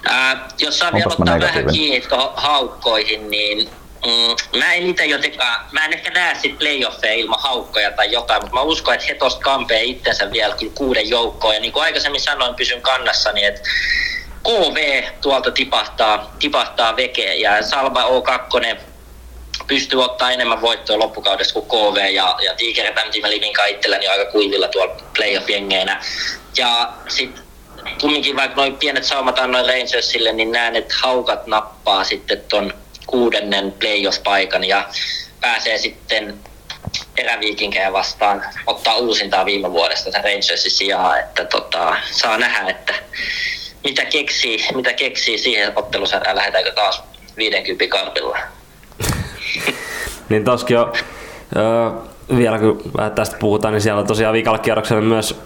[0.04, 3.68] Ää, jos saa vielä ottaa vähän kiinni tuohon haukkoihin, niin
[4.06, 8.42] mm, mä en itse jotenkaan, mä en ehkä näe sit playoffeja ilman haukkoja tai jotain,
[8.42, 11.54] mutta mä uskon, että he tosta kampee itsensä vielä kyllä kuuden joukkoon.
[11.54, 13.60] Ja niin kuin aikaisemmin sanoin, pysyn kannassani, että
[14.42, 18.89] KV tuolta tipahtaa, tipahtaa veke ja Salva O2
[19.70, 24.32] pystyy ottaa enemmän voittoja loppukaudesta kuin KV ja, ja Tigerin Bam Livinka itselläni on aika
[24.32, 26.04] kuivilla tuolla playoff-jengeinä.
[26.56, 27.44] Ja sitten
[28.00, 32.74] kumminkin vaikka noin pienet saumat annoin Rangersille, niin näen, että haukat nappaa sitten ton
[33.06, 34.88] kuudennen playoff-paikan ja
[35.40, 36.38] pääsee sitten
[37.18, 42.94] eräviikinkejä vastaan ottaa uusintaa viime vuodesta sen Rangersin sijaan, että tota, saa nähdä, että
[43.84, 47.02] mitä keksii, mitä keksii siihen ottelusarjaan, lähdetäänkö taas
[47.36, 48.38] 50 karpilla.
[50.28, 50.92] Niin toskin jo,
[51.56, 51.90] öö,
[52.36, 55.40] vielä kun vähän tästä puhutaan, niin siellä on tosiaan viikalla kierroksella myös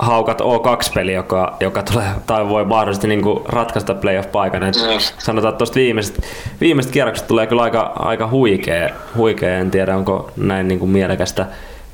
[0.00, 4.62] Haukat O2-peli, joka, joka tulee, tai voi mahdollisesti niin kuin ratkaista playoff-paikan.
[4.62, 4.98] Et Mm.
[5.18, 6.24] Sanotaan, että tuosta viimeiset,
[6.60, 9.58] viimeiset kierrokset tulee kyllä aika, aika huikea, huikea.
[9.58, 11.46] En tiedä, onko näin niin kuin mielekästä,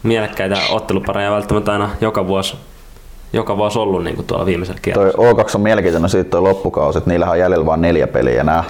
[0.03, 2.57] mielekkäitä ottelupareja välttämättä aina joka vuosi,
[3.33, 5.33] joka vuosi ollut niin kuin tuolla viimeisellä Toi kierroksella.
[5.33, 8.65] O2 on mielenkiintoinen siitä toi loppukausi, että niillä on jäljellä vain neljä peliä enää.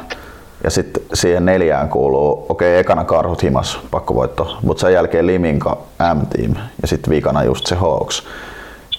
[0.66, 5.78] Ja sitten siihen neljään kuuluu, okei, okay, ekana karhut himas, pakkovoitto, mutta sen jälkeen Liminka,
[6.14, 8.22] M-team ja sitten viikana just se Hawks.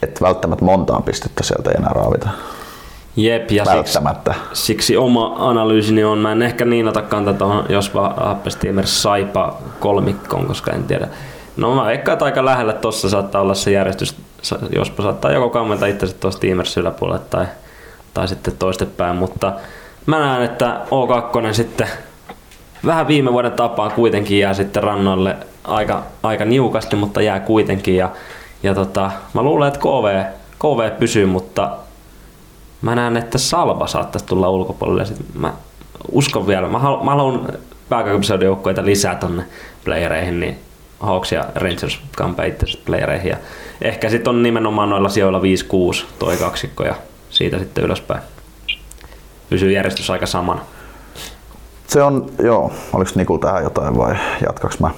[0.04, 2.30] Että välttämättä montaan pistettä sieltä ei enää raavita.
[3.16, 4.36] Jep, ja siksi, Välttämättä.
[4.54, 10.46] siksi oma analyysini on, mä en ehkä niin ota kantaa tuohon Jospa Happestiimers Saipa kolmikkoon,
[10.46, 11.08] koska en tiedä.
[11.58, 14.16] No mä että aika lähellä tossa saattaa olla se järjestys,
[14.76, 17.46] Jospa saattaa joko kammenta itse tuossa Steamers yläpuolelle tai,
[18.14, 19.54] tai sitten toistepäin, mutta
[20.08, 21.88] mä näen, että O2 sitten
[22.86, 28.10] vähän viime vuoden tapaan kuitenkin jää sitten rannoille aika, aika niukasti, mutta jää kuitenkin ja,
[28.64, 30.24] ja tota, mä luulen, että KV,
[30.60, 31.70] KV pysyy, mutta
[32.82, 35.06] mä näen, että Salva saattaisi tulla ulkopuolelle.
[35.06, 35.54] Sit mä
[36.12, 37.48] uskon vielä, mä, halu, mä haluan
[37.90, 39.44] pääkaupunkiseudun joukkoita lisää tonne
[39.86, 40.60] playereihin, niin
[41.00, 42.46] Hawks ja Rangers kampaa
[42.86, 43.30] playereihin.
[43.30, 43.38] Ja
[43.82, 46.96] ehkä sitten on nimenomaan noilla sijoilla 5-6 toi kaksikko ja
[47.30, 48.22] siitä sitten ylöspäin.
[49.50, 50.62] Pysyy järjestys aika samana.
[51.88, 54.90] Se on, joo, oliko Nikul tähän jotain vai jatkaks mä?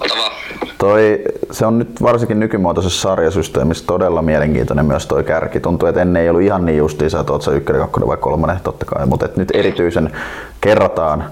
[0.00, 0.32] Ota vaan.
[0.78, 5.60] Toi, se on nyt varsinkin nykymuotoisessa sarjasysteemissä todella mielenkiintoinen myös toi kärki.
[5.60, 8.60] Tuntuu, että ennen ei ollut ihan niin justiinsa, että oot sä ykkönen, kakkonen vai kolmonen,
[8.64, 9.06] totta kai.
[9.06, 10.12] Mutta et nyt erityisen
[10.60, 11.24] kerrataan,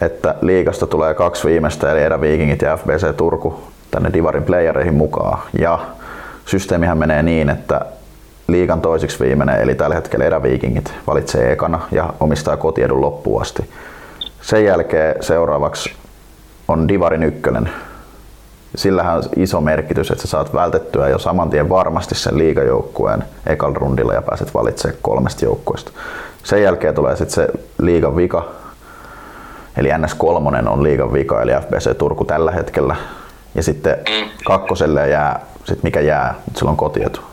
[0.00, 3.60] että liigasta tulee kaksi viimeistä, eli Eräviikingit ja FBC Turku
[3.90, 5.38] tänne Divarin playereihin mukaan.
[5.60, 5.78] Ja
[6.46, 7.80] systeemihän menee niin, että
[8.46, 13.70] liigan toisiksi viimeinen, eli tällä hetkellä Eräviikingit, valitsee ekana ja omistaa kotiedun loppuun asti.
[14.40, 15.92] Sen jälkeen seuraavaksi
[16.68, 17.70] on Divarin ykkönen.
[18.74, 23.78] Sillähän on iso merkitys, että sä saat vältettyä jo saman tien varmasti sen liigajoukkueen ekalla
[23.78, 25.90] rundilla ja pääset valitsemaan kolmesta joukkueesta.
[26.42, 28.48] Sen jälkeen tulee sitten se liigan vika,
[29.76, 32.96] eli NS3 on liigan vika, eli FBC Turku tällä hetkellä.
[33.54, 33.96] Ja sitten
[34.44, 37.31] kakkoselle jää, sit mikä jää, silloin kotietu.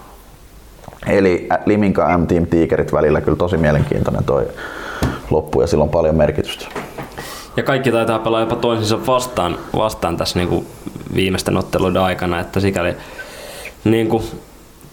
[1.07, 4.47] Eli ä- Liminka M-Team Tigerit välillä kyllä tosi mielenkiintoinen toi
[5.29, 6.65] loppu ja sillä on paljon merkitystä.
[7.57, 10.65] Ja kaikki taitaa pelaa jopa toisensa vastaan, vastaan tässä niin kuin
[11.15, 12.95] viimeisten otteluiden aikana, että sikäli
[13.83, 14.23] niin kuin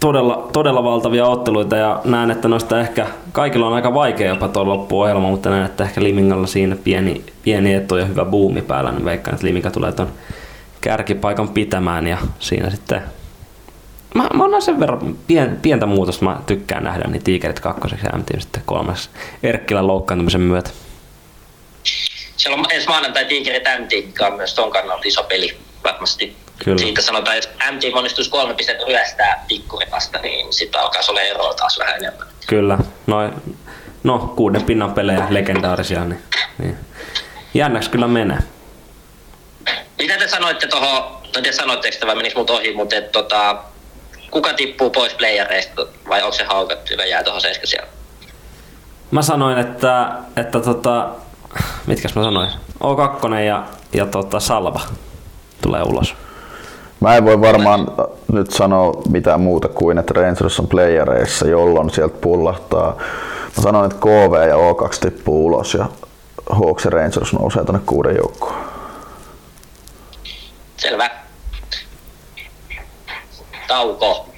[0.00, 4.66] todella, todella valtavia otteluita ja näen, että noista ehkä kaikilla on aika vaikea jopa tuo
[4.66, 9.04] loppuohjelma, mutta näen, että ehkä Limingalla siinä pieni, pieni etu ja hyvä buumi päällä, niin
[9.04, 10.08] veikkaan, että Liminga tulee tuon
[10.80, 13.02] kärkipaikan pitämään ja siinä sitten
[14.16, 18.18] Mä, mä annan sen verran pien, pientä muutosta, mä tykkään nähdä niin tiikerit kakkoseksi ja
[18.18, 19.10] MTV sitten kolmas
[19.42, 20.70] Erkkilän loukkaantumisen myötä.
[22.36, 26.36] Siellä on ensi maanantai Tigerit MT, mikä on myös ton kannalta iso peli varmasti.
[26.64, 26.78] Kyllä.
[26.78, 31.54] Siitä sanotaan, että jos MT onnistuisi kolme pistettä ryöstää pikkuripasta, niin sitten alkaisi olla eroa
[31.54, 32.26] taas vähän enemmän.
[32.46, 33.32] Kyllä, noin,
[34.04, 36.22] no kuuden pinnan pelejä, legendaarisia, niin,
[36.58, 36.76] niin.
[37.54, 38.38] jännäksi kyllä menee.
[39.98, 41.02] Mitä te sanoitte tuohon,
[41.36, 43.64] no te sanoitteko te vai menis mut ohi, mutta et, tota,
[44.30, 47.88] kuka tippuu pois playereista vai onko se haukattu ja jää tuohon seiska siellä?
[49.10, 51.08] Mä sanoin, että, että tota,
[51.86, 52.48] mitkäs mä sanoin?
[52.84, 54.80] O2 ja, ja tota Salva
[55.62, 56.14] tulee ulos.
[57.00, 57.86] Mä en voi varmaan
[58.32, 62.96] nyt sanoa mitään muuta kuin, että Rangers on playereissa, jolloin sieltä pullahtaa.
[63.56, 65.86] Mä sanoin, että KV ja O2 tippuu ulos ja
[66.50, 68.56] Hawks ja Rangers nousee tonne kuuden joukkoon.
[70.76, 71.10] Selvä.
[73.68, 74.28] Tauko.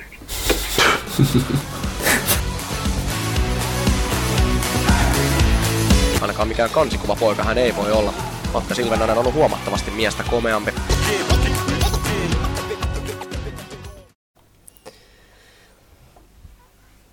[6.21, 8.13] Ainakaan mikään kansikuva poika hän ei voi olla.
[8.55, 10.71] Matka Silvenainen on ollut huomattavasti miestä komeampi.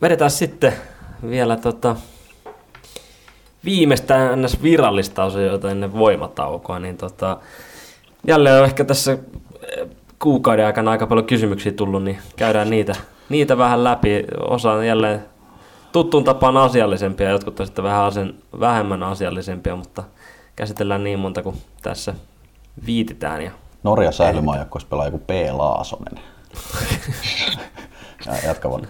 [0.01, 0.73] Vedetään sitten
[1.29, 1.95] vielä tota,
[3.65, 4.63] viimeistä ns.
[4.63, 7.37] virallista osioita ennen voimataukoa, niin tota,
[8.27, 9.17] jälleen on ehkä tässä
[10.19, 12.95] kuukauden aikana aika paljon kysymyksiä tullut, niin käydään niitä,
[13.29, 14.25] niitä vähän läpi.
[14.39, 15.25] Osa on jälleen
[15.91, 20.03] tuttuun tapaan asiallisempia, jotkut on sitten vähän asen, vähemmän asiallisempia, mutta
[20.55, 22.13] käsitellään niin monta kuin tässä
[22.85, 23.41] viititään.
[23.41, 23.51] Ja
[23.83, 25.29] Norja säilymaajoukkueessa pelaa joku P.
[25.51, 26.23] Laasonen.
[28.25, 28.87] ja jatka vaan.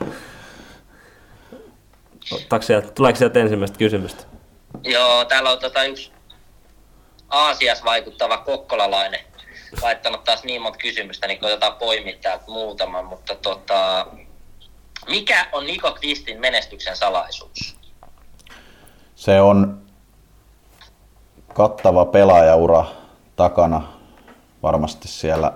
[2.62, 4.24] sieltä, tuleeko sieltä ensimmäistä kysymystä?
[4.84, 6.12] Joo, täällä on tota yksi
[7.30, 9.20] Aasias vaikuttava kokkolalainen
[9.82, 14.08] laittanut taas niin monta kysymystä, niin koitetaan poimia täältä muutaman, mutta tota,
[15.10, 17.76] mikä on Niko Kristin menestyksen salaisuus?
[19.16, 19.82] Se on
[21.54, 22.86] kattava pelaajaura
[23.36, 23.82] takana.
[24.64, 25.54] Varmasti siellä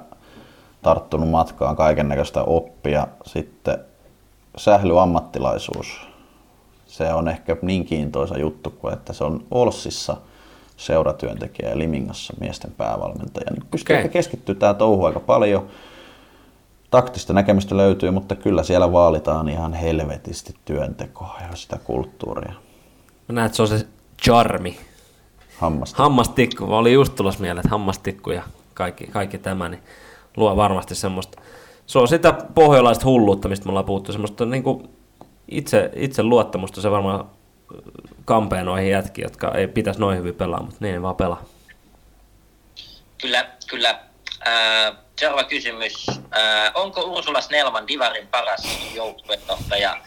[0.82, 3.08] tarttunut matkaan kaiken näköistä oppia.
[3.26, 3.86] Sitten
[4.58, 6.02] sählyammattilaisuus.
[6.88, 10.18] Se on ehkä niin kiintoisa juttu, kuin että se on Olssissa
[10.80, 13.52] seuratyöntekijä ja Limingassa miesten päävalmentaja.
[13.52, 14.10] Niin pystyy okay.
[14.10, 15.68] keskittyä tämä touhu aika paljon.
[16.92, 22.54] Taktista näkemystä löytyy, mutta kyllä siellä vaalitaan ihan helvetisti työntekoa ja sitä kulttuuria.
[23.28, 23.88] Mä näen, että se on se
[24.24, 24.78] charmi,
[25.58, 26.04] Hammasta.
[26.04, 29.84] hammastikku, mä olin just tulossa mieleen, että hammastikku ja kaikki, kaikki tämä, niin
[30.38, 31.42] luo varmasti semmoista,
[31.86, 34.90] se on sitä pohjalaista hulluutta, mistä me ollaan puhuttu, semmoista niin kuin
[35.48, 37.26] itse, itse luottamusta, se varmaan
[38.26, 41.44] kampee noihin jätkiin, jotka ei pitäisi noin hyvin pelaa, mutta niin ei vaan pelaa.
[43.22, 44.00] Kyllä, kyllä.
[44.46, 46.06] Ää, seuraava kysymys.
[46.32, 49.98] Ää, onko Ursula Snellman Divarin paras joukkuejohtaja?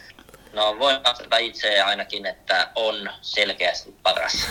[0.53, 4.47] No voin vastata itse ainakin, että on selkeästi paras.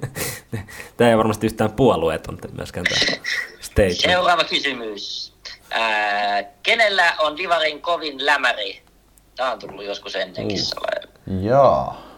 [0.96, 3.22] Tämä ei varmasti yhtään puolueeton myöskään tämä
[3.60, 3.90] stage.
[3.94, 5.32] Seuraava kysymys.
[5.70, 8.82] Ää, kenellä on Divarin kovin lämäri?
[9.36, 10.66] Tämä on tullut joskus ennenkin Uh.
[10.66, 11.08] sellainen.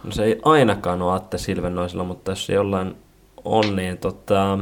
[0.05, 2.97] No se ei ainakaan ole Atte Silvennoisella, mutta jos se jollain
[3.45, 4.59] on, niin tota,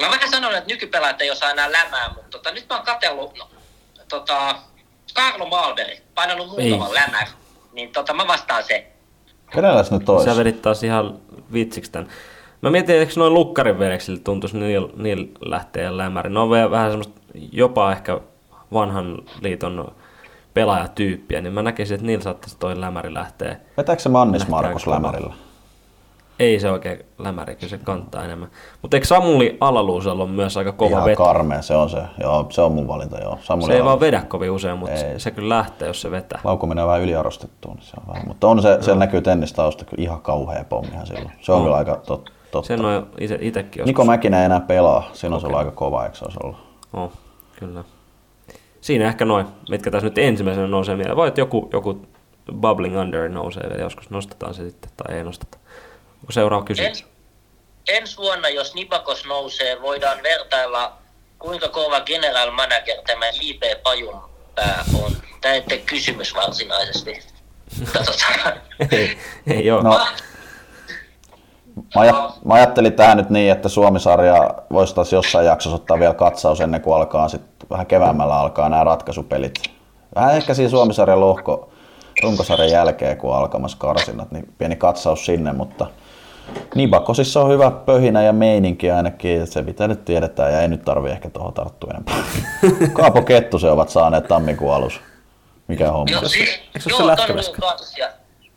[0.00, 3.38] Mä vähän sanon, että nykypelaajat ei osaa enää lämää, mutta tota, nyt mä oon katsellut
[3.38, 3.48] no,
[4.08, 4.56] tota,
[5.14, 6.94] Karlo Malberi, painanut muutaman Ei.
[6.94, 7.26] lämär.
[7.72, 8.86] Niin tota, mä vastaan se.
[9.52, 10.36] Kenellä se nyt sä olisi?
[10.36, 11.18] vedit taas ihan
[11.52, 12.08] vitsiksi tämän.
[12.60, 16.30] Mä mietin, eikö noin lukkarin vereksillä tuntuisi niillä, niillä lähteä lämäri.
[16.30, 17.20] Ne on vähän semmoista
[17.52, 18.20] jopa ehkä
[18.72, 19.94] vanhan liiton
[20.54, 23.56] pelaajatyyppiä, niin mä näkisin, että niillä saattaisi toi lämäri lähteä.
[23.76, 25.34] Vetääkö se Mannis Markus lämärillä?
[26.38, 28.48] Ei se oikein lämäri, kyllä se kantaa enemmän.
[28.82, 31.24] Mutta eikö Samuli Alaluusella on myös aika kova Ihan veto?
[31.24, 31.98] karmea, se on se.
[32.20, 33.38] Joo, se on mun valinta, joo.
[33.42, 35.20] Samuli Se ei vaan vedä kovin usein, mutta Ei.
[35.20, 36.40] se, kyllä lähtee, jos se vetää.
[36.44, 38.28] Laukuminen on vähän yliarvostettu, niin se on vähän.
[38.28, 41.32] Mutta on se, siellä näkyy tennistausta kyllä ihan kauhea pommihan silloin.
[41.40, 41.64] Se on On.
[41.64, 42.66] kyllä aika tot, totta.
[42.68, 43.86] Sen on ite, itekin joskus.
[43.86, 46.56] Niko Mäkinen ei enää pelaa, siinä on se ollut aika kova, eikö se olisi ollut?
[46.92, 47.12] Oh,
[47.58, 47.84] kyllä.
[48.84, 51.16] Siinä ehkä noin, mitkä tässä nyt ensimmäisenä nousee mieleen.
[51.16, 52.06] Voi, että joku, joku
[52.52, 54.10] Bubbling Under nousee vielä joskus.
[54.10, 55.58] Nostetaan se sitten tai ei nosteta.
[56.20, 57.00] Onko seuraava kysymys?
[57.00, 57.06] Ens,
[57.88, 60.92] ensi vuonna, jos Nipakos nousee, voidaan vertailla,
[61.38, 63.82] kuinka kova general manager tämä J.P.
[63.82, 64.20] Pajun
[64.54, 65.12] pää on.
[65.40, 67.22] Tämä ei kysymys varsinaisesti.
[68.92, 69.82] Ei, ei ole.
[69.82, 70.06] No,
[71.76, 76.14] mä, ajat, mä ajattelin tähän nyt niin, että Suomisarja voisi taas jossain jaksossa ottaa vielä
[76.14, 79.54] katsaus ennen kuin alkaa sit vähän keväämällä alkaa nämä ratkaisupelit.
[80.14, 81.68] Vähän ehkä siinä Suomisarjan lohko
[82.22, 85.86] runkosarjan jälkeen, kun on alkamassa karsinnat, niin pieni katsaus sinne, mutta
[86.74, 91.10] Nibakosissa on hyvä pöhinä ja meininki ainakin, se mitä nyt tiedetään ja ei nyt tarvi
[91.10, 92.16] ehkä tuohon tarttua enempää.
[92.96, 95.00] Kaapo Kettusen ovat saaneet tammikuun alussa.
[95.68, 96.12] Mikä homma?
[96.12, 98.08] Joo, siis, eikö se se ja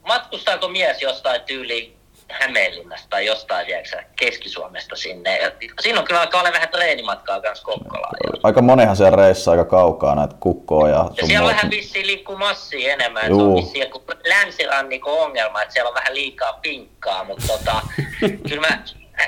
[0.07, 1.96] Matkustaako mies jostain tyyli
[2.31, 5.37] Hämeenlinnasta tai jostain tiedätkö, Keski-Suomesta sinne?
[5.37, 5.51] Ja
[5.81, 8.15] siinä on kyllä alkaa olla vähän treenimatkaa kanssa Kokkolaan.
[8.43, 11.55] Aika monihan siellä reissaa aika kaukaa näitä kukkoa ja ja siellä muuta.
[11.55, 13.25] vähän vissiin liikkuu massia enemmän.
[13.25, 17.81] Se on vissiin joku länsirannikon ongelma, että siellä on vähän liikaa pinkkaa, mutta tota,
[18.49, 18.83] kyllä mä,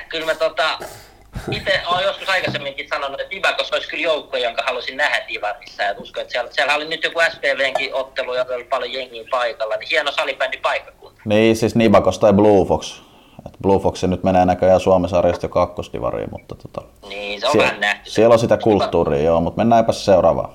[0.08, 0.78] kyllä mä tota,
[1.50, 5.82] itse olen joskus aikaisemminkin sanonut, että Ibakos olisi kyllä joukko, jonka halusin nähdä Divarissa.
[5.82, 9.76] Ja uskon, että siellä, siellä oli nyt joku SPVnkin ottelu, joka oli paljon jengiä paikalla,
[9.76, 11.20] niin hieno salibändi paikkakunta.
[11.24, 13.00] Niin, siis Nibakos tai Blue Fox.
[13.46, 17.52] Et Blue Fox nyt menee näköjään Suomen sarjasta jo kakkosdivariin, mutta tota, Niin, se on
[17.52, 18.10] sie- vähän nähty.
[18.10, 20.52] siellä on sitä kulttuuria, joo, mutta mennäänpä seuraavaan.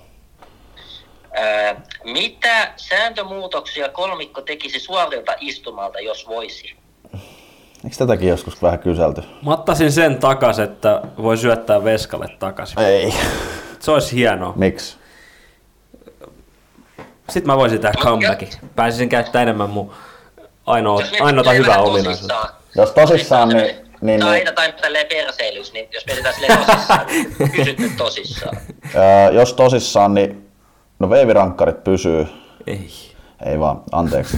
[1.40, 6.76] Öö, mitä sääntömuutoksia kolmikko tekisi suorilta istumalta, jos voisi?
[7.86, 9.22] Eikö tätäkin joskus vähän kyselty?
[9.46, 12.80] Mä ottaisin sen takas, että voi syöttää Veskalle takaisin.
[12.80, 13.14] Ei.
[13.80, 14.54] Se olisi hienoa.
[14.56, 14.98] Miksi?
[17.30, 18.50] Sitten mä voisin tehdä comebackin.
[18.76, 19.92] Pääsisin käyttää enemmän mun
[20.66, 22.50] ainoa, tälleen hyvää ominaisuutta.
[22.76, 27.52] Jos tosissaan, niin, niin, tai niin tai tälleen perseilyys, niin jos mietitään silleen tosissaan, niin
[27.56, 28.58] kysyt nyt tosissaan.
[28.96, 30.50] ää, jos tosissaan, niin
[31.00, 32.28] no veivirankkarit pysyy.
[32.68, 32.90] Ei.
[33.46, 34.38] Ei vaan, anteeksi.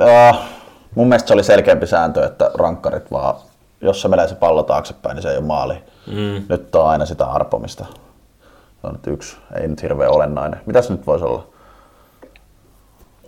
[0.00, 0.34] Ää,
[0.94, 3.34] mun mielestä se oli selkeämpi sääntö, että rankkarit vaan,
[3.80, 5.74] jos se menee se pallo taaksepäin, niin se ei ole maali.
[6.06, 6.44] Mm.
[6.48, 7.86] Nyt on aina sitä arpomista.
[8.80, 10.60] Se on nyt yksi, ei nyt hirveän olennainen.
[10.66, 11.46] Mitäs nyt voisi olla?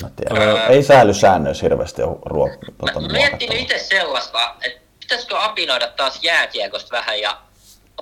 [0.03, 0.71] Mä tiedän.
[0.71, 2.49] ei säily säännöissä hirveästi ruo,
[2.79, 7.37] tuota, Mä miettinyt itse sellaista, että pitäisikö apinoida taas jääkiekosta vähän ja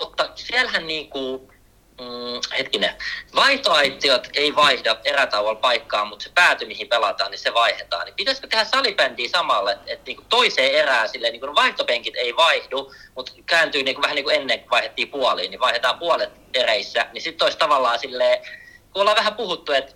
[0.00, 1.50] ottaa, siellähän niinku,
[2.00, 2.94] mm, hetkinen,
[3.34, 8.04] vaihtoaittiot ei vaihda erätauolla paikkaa, mutta se pääty, mihin pelataan, niin se vaihdetaan.
[8.04, 12.94] Niin pitäisikö tehdä salibändiä samalle, että et niinku toiseen erään silleen, niinku vaihtopenkit ei vaihdu,
[13.14, 17.22] mutta kääntyy niinku vähän niin kuin ennen kuin vaihdettiin puoliin, niin vaihdetaan puolet ereissä, niin
[17.22, 18.38] sitten olisi tavallaan silleen,
[18.92, 19.94] kun ollaan vähän puhuttu, että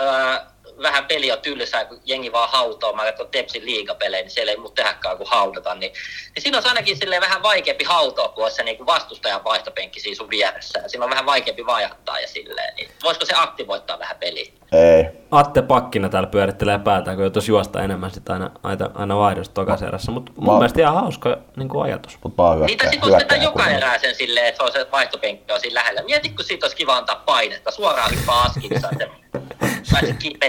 [0.00, 0.51] öö,
[0.82, 2.92] vähän peli on tylsää, kun jengi vaan hautoo.
[2.92, 5.74] Mä katson Tepsin liigapelejä, niin siellä ei muu tehdäkään kuin haudata.
[5.74, 5.92] Niin,
[6.34, 10.16] niin siinä on ainakin vähän vaikeampi hautoa, kun olisi se niin kuin vastustajan vaihtopenkki siinä
[10.16, 10.82] sun vieressä.
[10.86, 12.74] Siinä on vähän vaikeampi vaihtaa ja silleen.
[12.76, 14.61] Niin voisiko se aktivoittaa vähän peliä?
[14.72, 15.06] Ei.
[15.30, 19.82] Atte Pakkina täällä pyörittelee päätään, kun joutuisi juosta enemmän sitä aina, aina, aina vaihdosta tokas
[19.82, 20.12] erässä.
[20.12, 22.18] Mutta mun Mä- mielestä ihan hauska niin kuin ajatus.
[22.24, 24.86] Mut vaan Niitä hyökkää, sitten tehdä hyökkää joka erää sen silleen, että se on se
[24.92, 26.02] vaihtopenkki on siinä lähellä.
[26.02, 27.70] Mieti, kun siitä olisi kiva antaa painetta.
[27.70, 29.06] Suoraan hyppää askissa, että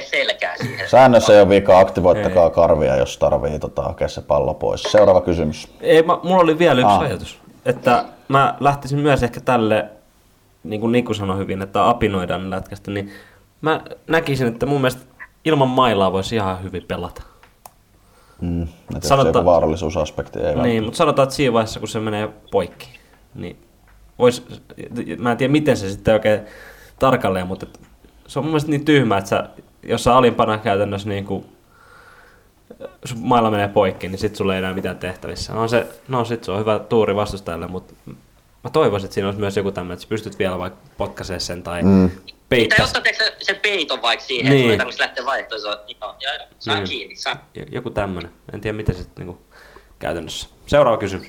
[0.09, 0.89] selkää siihen.
[0.89, 4.83] Säännössä ei ole vika, aktivoittakaa karvia, jos tarvii tota, hakea se pallo pois.
[4.83, 5.67] Seuraava kysymys.
[5.81, 6.99] Ei, mä, mulla oli vielä yksi Ah.
[6.99, 7.39] ajatus.
[7.65, 9.85] Että mä lähtisin myös ehkä tälle,
[10.63, 13.13] niin kuin Niku sanoi hyvin, että apinoidaan lätkästä, niin
[13.63, 15.01] mä näkisin, että mun mielestä
[15.45, 17.23] ilman mailaa voisi ihan hyvin pelata.
[18.41, 21.99] Mm, että jos Sanota- joku vaarallisuusaspekti ei Niin, mutta sanotaan, että siinä vaiheessa, kun se
[21.99, 22.87] menee poikki,
[23.35, 23.57] niin
[24.19, 24.45] vois,
[25.17, 26.41] mä en tiedä, miten se sitten oikein
[26.99, 27.79] tarkalleen, mutta et
[28.27, 29.49] se on mun mielestä niin tyhmä, että sä,
[29.83, 31.45] jos sä alimpana käytännössä niin kuin,
[33.05, 35.53] sun mailla menee poikki, niin sit sulla ei enää mitään tehtävissä.
[35.53, 37.93] No, se, no sit se on hyvä tuuri vastustajalle, mutta
[38.63, 41.63] mä toivoisin, että siinä olisi myös joku tämmöinen, että sä pystyt vielä vaikka potkaisee sen
[41.63, 42.09] tai mm.
[42.09, 44.65] Tai peittää ottaa tiedätkö, se, se peiton vaikka siihen, Niin.
[44.71, 45.61] että tarvitsisi lähteä vaihtoon.
[45.61, 46.15] Se on, joo,
[46.59, 46.87] saa Niin.
[46.87, 47.49] kiinni, saa.
[47.71, 48.31] joku tämmöinen.
[48.53, 49.37] En tiedä, miten se niin
[49.99, 50.47] käytännössä.
[50.67, 51.27] Seuraava kysymys.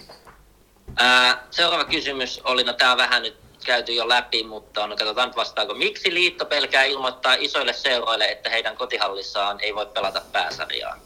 [0.96, 5.28] Ää, seuraava kysymys oli, no tää on vähän nyt käyty jo läpi, mutta no katsotaan
[5.28, 5.74] nyt vastaako.
[5.74, 10.96] Miksi liitto pelkää ilmoittaa isoille seuroille, että heidän kotihallissaan ei voi pelata pääsarjaa?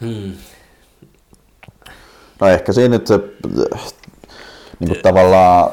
[0.00, 0.32] Hmm.
[2.40, 3.18] No ehkä siinä nyt se
[4.78, 5.70] niin kuin tavallaan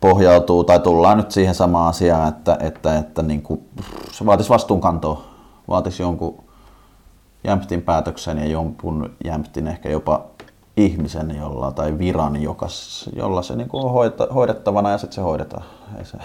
[0.00, 3.68] pohjautuu tai tullaan nyt siihen samaan asiaan, että, että, että niin kuin,
[4.12, 5.24] se vaatisi vastuunkantoa,
[5.68, 6.44] vaatisi jonkun
[7.44, 10.24] jämptin päätöksen ja jonkun jämptin ehkä jopa
[10.76, 12.66] ihmisen jolla, tai viran, joka,
[13.16, 15.64] jolla se niin kuin on hoita, hoidettavana ja sitten se hoidetaan.
[15.98, 16.18] Ei se,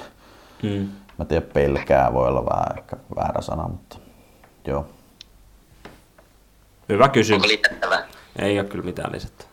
[0.64, 0.88] Hmm.
[1.18, 3.98] mä tiedän, pelkää voi olla vähän ehkä väärä sana, mutta
[4.68, 4.86] joo.
[6.90, 7.48] Hyvä Onko kysymys.
[7.48, 8.08] lisättävää?
[8.40, 9.46] Ei ole kyllä mitään lisättä.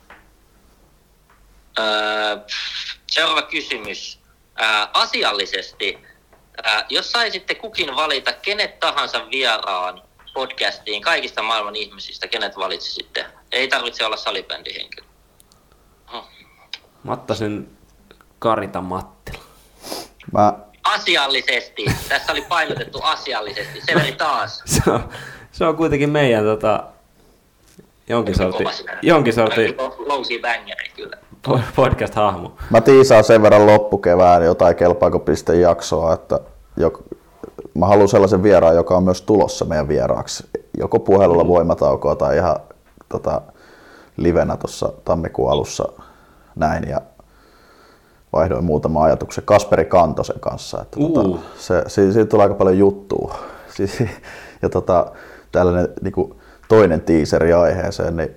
[1.78, 2.36] Öö,
[3.06, 4.20] seuraava kysymys.
[4.60, 5.98] Öö, asiallisesti,
[6.66, 10.02] öö, jos saisitte kukin valita kenet tahansa vieraan
[10.34, 13.26] podcastiin kaikista maailman ihmisistä, kenet valitsisitte?
[13.52, 15.08] Ei tarvitse olla salibändihenkilö.
[17.04, 17.78] Mä ottaisin
[18.38, 19.42] Karita Mattila.
[20.32, 20.52] Mä,
[20.84, 21.84] Asiallisesti.
[22.08, 23.80] Tässä oli painotettu asiallisesti.
[23.80, 24.62] Se meni taas.
[24.66, 25.08] Se on,
[25.52, 26.86] se on kuitenkin meidän tota,
[28.08, 28.64] jonkin sorti,
[29.02, 31.16] jonkin sorti Lousi bangeri kyllä.
[31.76, 32.52] podcast-hahmo.
[32.70, 36.40] mä tiisaan sen verran loppukevään jotain kelpaako piste jaksoa, että
[36.76, 37.02] jok,
[37.74, 40.44] mä haluan sellaisen vieraan, joka on myös tulossa meidän vieraaksi.
[40.78, 42.56] Joko puhelulla voimataukoa tai ihan
[43.08, 43.40] tota,
[44.16, 45.88] livenä tuossa tammikuun alussa
[46.56, 47.00] näin ja
[48.32, 50.82] vaihdoin muutama ajatuksen Kasperi Kantosen kanssa.
[50.82, 51.14] Että Uh.
[51.14, 53.34] tota, se, siitä, siitä tulee aika paljon juttua.
[53.76, 54.02] Siis,
[54.62, 55.12] ja tota,
[55.52, 56.37] tällainen niin kuin
[56.68, 58.30] toinen tiiseri aiheeseen, niin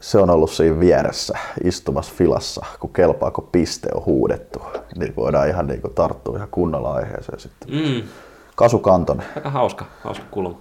[0.00, 4.62] se on ollut siinä vieressä istumassa filassa, kun kelpaako piste on huudettu.
[4.96, 7.70] Niin voidaan ihan niin kuin tarttua ihan kunnolla aiheeseen sitten.
[7.70, 8.02] Mm,
[8.54, 9.26] Kasu Kantonen.
[9.36, 10.48] aika hauska, hauska kulma.
[10.48, 10.60] Onko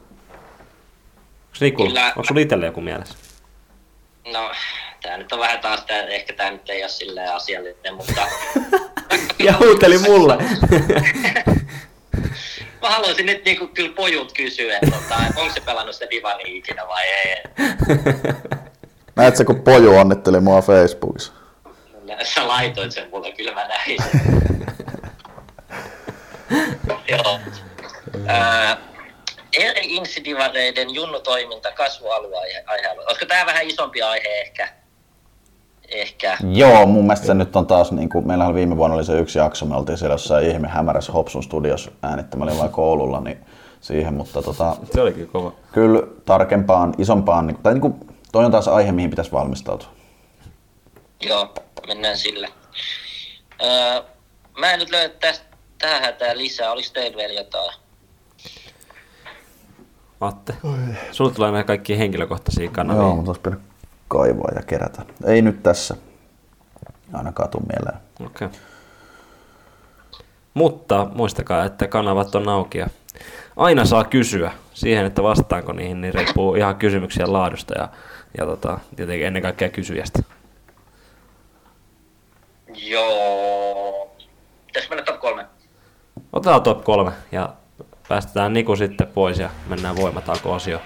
[1.62, 2.08] Nikula, Kyllä.
[2.08, 3.16] onko sulla itselle joku mielessä?
[4.34, 4.52] No,
[5.04, 8.22] tää nyt on vähän taas, tää, ehkä tää nyt ei ole silleen asiallinen, mutta
[9.46, 10.38] Ja huuteli mulle.
[12.88, 16.58] mä haluaisin nyt niinku kyllä pojut kysyä, että tota, et onko se pelannut sitä divani
[16.58, 17.36] ikinä vai ei.
[19.16, 21.34] Näetkö, kun Poju onnitteli mua Facebookissa?
[22.24, 23.98] Sä laitoit sen mulle, kyllä mä näin.
[27.12, 27.40] Joo.
[28.28, 28.78] Ää,
[29.58, 33.06] eri insidivareiden junnutoiminta kasvualue aihealue.
[33.06, 34.70] Olisiko tää vähän isompi aihe ehkä?
[35.88, 36.38] Ehkä.
[36.54, 39.40] Joo, mun mielestä se nyt on taas, niin kuin, meillähän viime vuonna oli se yksi
[39.40, 43.38] jakso, me oltiin siellä jossain ihme hämärässä Hopsun studios äänittämä, olin vaan koululla, niin
[43.82, 45.52] siihen, mutta tota, Se olikin kova.
[45.72, 47.96] kyllä tarkempaan, isompaan, niin- tai niin kuin,
[48.32, 49.90] toi on taas aihe, mihin pitäisi valmistautua.
[51.22, 51.54] Joo,
[51.88, 52.48] mennään sillä.
[53.64, 54.04] Öö,
[54.60, 55.46] mä en nyt löydä tästä
[55.78, 56.72] tähän hätään lisää.
[56.72, 57.74] Oliko teillä vielä jotain?
[60.22, 60.54] Atte,
[61.12, 63.02] sulla tulee näitä kaikki henkilökohtaisia kanavia.
[63.02, 63.67] Joo, mutta olisi pitänyt
[64.08, 65.06] kaivaa ja kerätä.
[65.26, 65.96] Ei nyt tässä.
[67.14, 68.02] Ainakaan tuu mieleen.
[68.26, 68.48] Okei.
[70.54, 72.88] Mutta muistakaa, että kanavat on auki ja
[73.56, 74.52] aina saa kysyä.
[74.74, 77.90] Siihen, että vastaanko niihin, niin riippuu ihan kysymyksien laadusta ja,
[78.38, 80.20] ja tota, tietenkin ennen kaikkea kysyjästä.
[82.76, 84.16] Joo.
[84.66, 85.46] Pitäis mennä top kolme?
[86.34, 87.54] Otetaan top kolme ja
[88.10, 90.84] päästetään Niku sitten pois ja mennään voimatauko-osioon.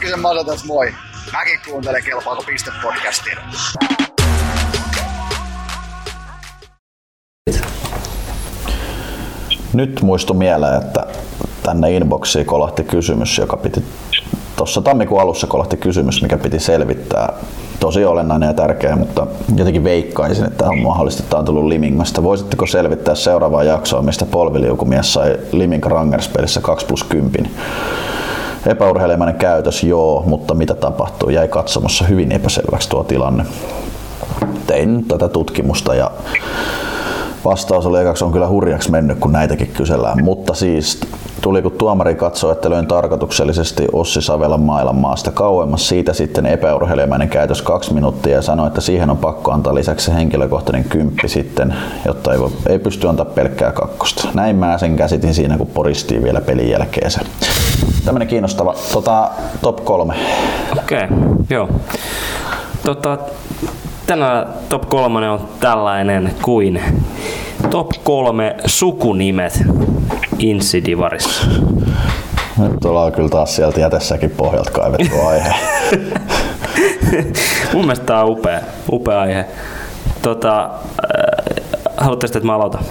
[0.00, 0.92] Härkysen Masa tässä moi.
[1.32, 3.38] Mäkin kuuntelen Kelpaako piste podcastia.
[9.72, 11.06] Nyt muistu mieleen, että
[11.62, 13.84] tänne inboxiin kolahti kysymys, joka piti
[14.56, 17.32] tuossa tammikuun alussa kolahti kysymys, mikä piti selvittää.
[17.80, 19.26] Tosi olennainen ja tärkeä, mutta
[19.56, 22.22] jotenkin veikkaisin, että on mahdollisesti tämä on tullut Limingasta.
[22.22, 27.50] Voisitteko selvittää seuraavaa jaksoa, mistä polviliukumies sai Liming Rangers-pelissä 2 plus 10?
[28.66, 31.34] Epäurheilemäinen käytös, joo, mutta mitä tapahtui?
[31.34, 33.44] Jäi katsomossa hyvin epäselväksi tuo tilanne.
[34.66, 36.10] Tein tätä tutkimusta ja
[37.44, 40.24] Vastaus oli ekaksi on kyllä hurjaksi mennyt, kun näitäkin kysellään.
[40.24, 41.00] Mutta siis
[41.40, 45.88] tuli kun tuomari katsoi, että löin tarkoituksellisesti Ossi Savelan mailan maasta kauemmas.
[45.88, 50.84] Siitä sitten epäurheilemäinen käytös kaksi minuuttia ja sanoi, että siihen on pakko antaa lisäksi henkilökohtainen
[50.84, 51.74] kymppi sitten,
[52.06, 54.28] jotta ei, voi, ei pysty antaa pelkkää kakkosta.
[54.34, 57.20] Näin mä sen käsitin siinä, kun poristiin vielä pelin jälkeen se.
[58.04, 58.74] Tämmönen kiinnostava.
[58.92, 59.30] Tota,
[59.60, 60.14] top kolme.
[60.78, 61.16] Okei, okay,
[61.50, 61.68] joo.
[62.84, 63.18] Tota,
[64.10, 66.82] tänään top kolmonen on tällainen kuin
[67.70, 69.62] top kolme sukunimet
[70.38, 71.46] Insidivarissa.
[72.58, 75.54] Nyt ollaan kyllä taas sieltä jätessäkin pohjalta kaivettu aihe.
[77.72, 78.60] Mun mielestä tää on upea,
[78.92, 79.44] upea aihe.
[80.22, 80.70] Tota, äh,
[81.96, 82.82] haluatteko, että mä aloitan?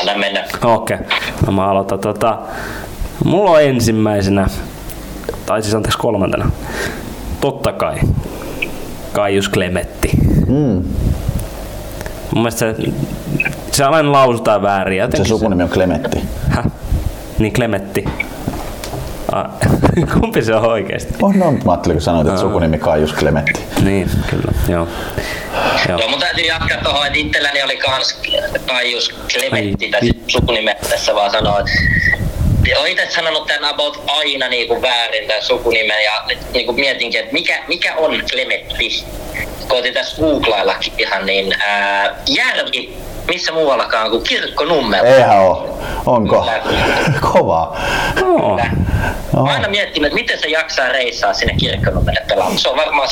[0.00, 0.44] Anna mennä.
[0.64, 1.06] Okei, okay.
[1.46, 1.98] no mä aloitan.
[1.98, 2.38] Tota,
[3.24, 4.46] mulla on ensimmäisenä,
[5.46, 6.50] tai siis anteeksi kolmantena,
[7.40, 8.00] totta kai,
[9.16, 10.10] Kaius Klemetti.
[10.46, 10.54] Mm.
[10.54, 10.84] Mun
[12.34, 12.74] mielestä se,
[13.72, 14.98] se aina lausutaan väärin.
[14.98, 16.18] Se Jotenkin sukunimi on Klemetti.
[16.48, 16.64] Häh?
[17.38, 18.04] Niin Klemetti.
[19.32, 19.46] Ah,
[20.20, 21.14] kumpi se on oikeesti?
[21.22, 21.60] On, on.
[21.64, 23.60] Mä ajattelin, kun sanoit, että sukunimi Kaius Klementti.
[23.82, 24.52] Niin, kyllä.
[24.68, 24.88] Joo.
[25.88, 25.98] Joo.
[25.98, 28.20] Joo, mun täytyy jatkaa tuohon, että itselläni oli kans
[28.66, 31.72] Kaius Clementti tässä sukunimen tässä vaan sanoa, että
[32.74, 37.20] olen itse sanonut tämän about aina niin kuin väärin tämän sukunimen ja niin kuin mietinkin,
[37.20, 39.04] että mikä, mikä on Clementti.
[39.68, 42.92] Koitin tässä googlaillakin ihan niin ää, järvi,
[43.28, 45.08] missä muuallakaan kuin kirkkonummella.
[45.08, 45.78] Eihän oo.
[46.06, 46.46] Onko?
[47.32, 47.80] Kovaa.
[48.20, 48.60] Joo.
[49.36, 49.44] No.
[49.44, 52.58] Mä aina miettinyt, että miten se jaksaa reissaa sinne kirkkonummelle pelaamaan.
[52.58, 53.08] Se on varmaan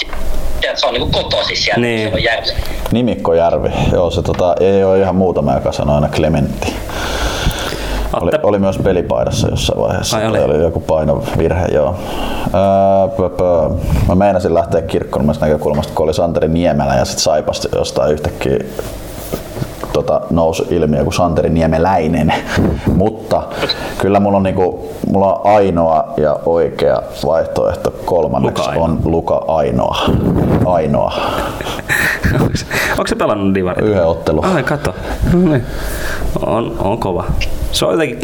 [0.62, 2.08] että se on niinku kotoisin siellä, Niin.
[2.08, 2.50] se on järvi.
[2.92, 3.68] Nimikkojärvi.
[3.92, 6.76] Joo, se tota, ei ole ihan muutama, joka sanoo aina Klementti.
[8.20, 10.16] Oli, oli myös pelipaidassa jossain vaiheessa.
[10.16, 10.38] Ai oli?
[10.38, 11.96] oli joku painovirhe, joo.
[12.52, 13.70] Ää, pö, pö.
[14.08, 18.58] Mä meinasin lähteä kirkkonummesta näkökulmasta, kun oli Santeri Niemelä ja sitten Saipasti jostain yhtäkkiä
[19.92, 22.34] tota, nousi ilmi joku Santeri Niemeläinen.
[22.94, 23.42] Mutta
[23.98, 28.84] kyllä mulla on, niinku, mulla on ainoa ja oikea vaihtoehto kolmanneksi Luka Ainoa.
[28.84, 29.96] on Luka Ainoa.
[30.64, 31.12] Ainoa.
[32.90, 33.84] onko, se, pelannut divarit?
[33.84, 34.44] Yhden ottelun.
[34.44, 34.94] Ai, kato.
[35.32, 35.64] No niin.
[36.46, 37.24] On, on kova.
[37.72, 38.18] Se on jotenkin...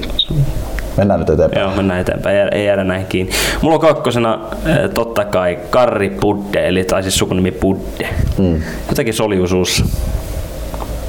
[0.96, 1.62] Mennään nyt eteenpäin.
[1.62, 2.36] Joo, mennään eteenpäin.
[2.36, 3.32] Ei, ei jäädä näihin kiinni.
[3.62, 8.08] Mulla on kakkosena eh, totta kai Karri Budde, eli tai siis sukunimi Budde.
[8.38, 8.62] Mm.
[8.88, 9.84] Jotenkin soljuisuus.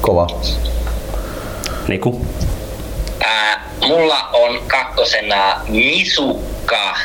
[0.02, 0.26] Kova.
[1.88, 2.26] Niku.
[3.24, 6.96] Ää, mulla on kakkosena Misukka.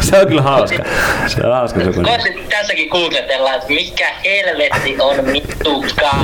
[0.10, 0.82] se on kyllä hauska.
[1.26, 2.08] Se on hauska sukunimi.
[2.08, 6.10] Voisin tässäkin googletella, että mikä helvetti on Misukka.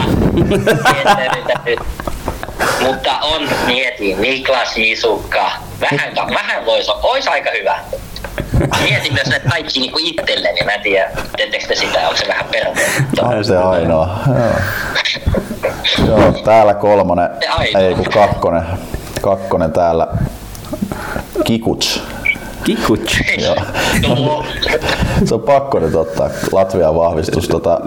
[2.80, 5.50] Mutta on, mietin, Niklas Misukka.
[5.80, 7.78] Vähän, vähän voisi olla, olisi aika hyvä.
[8.82, 12.44] Mietin myös näitä kaikki niinku itselleni, mä en tiedä, teettekö te sitä, onko se vähän
[12.52, 13.20] perveetti.
[13.22, 14.18] On se ainoa.
[14.26, 16.06] Joo.
[16.06, 17.28] Joo, täällä kolmonen,
[17.78, 18.62] ei kun kakkonen.
[19.20, 20.06] Kakkonen täällä.
[21.44, 22.02] Kikuts.
[22.64, 23.20] Kikuch.
[23.42, 24.44] Joo.
[25.24, 27.48] Se on pakko nyt ottaa Latvian vahvistus.
[27.48, 27.80] Tota,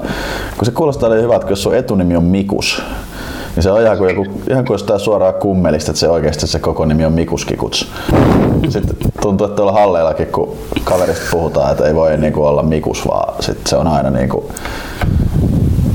[0.58, 2.82] kun se kuulostaa niin hyvältä, kun jos sun etunimi on Mikus,
[3.56, 6.60] niin se on ihan kuin, joku, ihan kuin jostain suoraan kummelista, että se oikeasti se
[6.60, 7.92] koko nimi on Mikus Kikuts.
[8.70, 13.44] Sitten tuntuu, että tuolla halleillakin, kun kaverista puhutaan, että ei voi niinku olla Mikus, vaan
[13.44, 14.52] sit se on aina niinku...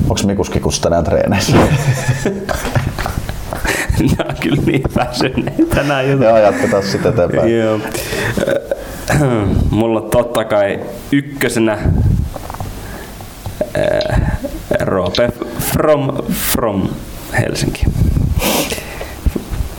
[0.09, 1.57] Onks Mikus Kikuts tänään treeneissä?
[4.19, 6.25] Nämä on kyllä niin väsyneitä nämä jutut.
[6.25, 7.59] Joo, jatketaan sitten eteenpäin.
[7.59, 7.79] Joo.
[9.71, 10.81] Mulla on totta kai
[11.13, 11.79] ykkösenä
[13.79, 14.21] äh,
[14.81, 16.89] Roope from, from
[17.33, 17.85] Helsinki.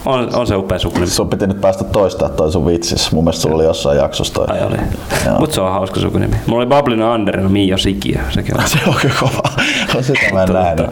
[0.06, 1.08] On, on se upea sukunimi.
[1.08, 3.12] Sun piti nyt päästä toistaa toi sun vitsis.
[3.12, 4.46] Mun mielestä sulla oli jossain jaksossa toi.
[4.50, 4.78] Ai oli.
[5.40, 6.36] Mut se on hauska sukunimi.
[6.46, 8.20] Mulla oli Bablina Anderina Mio Sikiö.
[8.30, 8.68] Sekin on.
[8.70, 9.42] Se on kyllä kova.
[9.94, 10.88] No, sitä mä en nähnyt.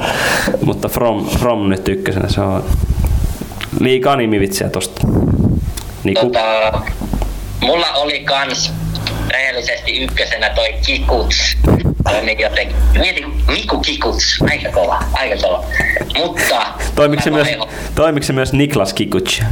[0.65, 2.63] Mutta from, from nyt ykkösenä se on
[3.79, 5.07] liikaa nimivitsiä tosta.
[6.03, 6.25] Niku.
[6.25, 6.81] Tota,
[7.61, 8.73] mulla oli kans
[9.29, 11.57] rehellisesti ykkösenä toi Kikuts.
[12.39, 15.65] Jotenkin, mieti, Miku Kikuts, aika kova, aika kova.
[16.17, 16.73] Mutta...
[16.97, 19.43] Mä myös, se myös Niklas Kikuch?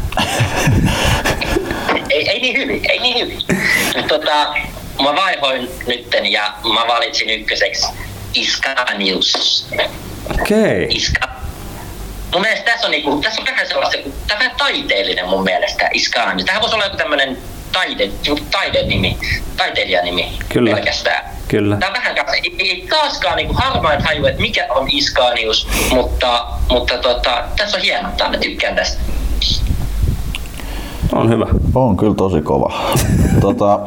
[2.10, 3.42] ei, ei niin hyvin, ei niin hyvin.
[4.08, 4.54] Tota,
[5.04, 7.88] mä vaihoin nytten ja mä valitsin ykköseksi
[8.34, 9.68] Iskanius.
[10.42, 10.88] Okei.
[10.90, 11.28] Iska.
[12.34, 13.98] Mun mielestä tässä on, niinku, tässä on vähän sellaista,
[14.28, 16.46] tämä on taiteellinen mun mielestä, Iskanius.
[16.46, 17.38] Tähän voisi olla joku tämmönen
[17.74, 18.12] taide,
[18.52, 19.18] taidenimi,
[19.58, 20.76] taiteilijanimi Kyllä.
[20.76, 21.34] pelkästään.
[21.48, 21.78] Kyllä.
[21.78, 26.98] Tämä on vähän ei, ei taaskaan niinku harmain haju, että mikä on Iskanius, mutta, mutta
[26.98, 29.02] tota, tässä on hieno, mä tykkään tästä.
[31.16, 31.46] On hyvä.
[31.76, 32.74] On kyllä tosi kova.
[33.42, 33.80] tota,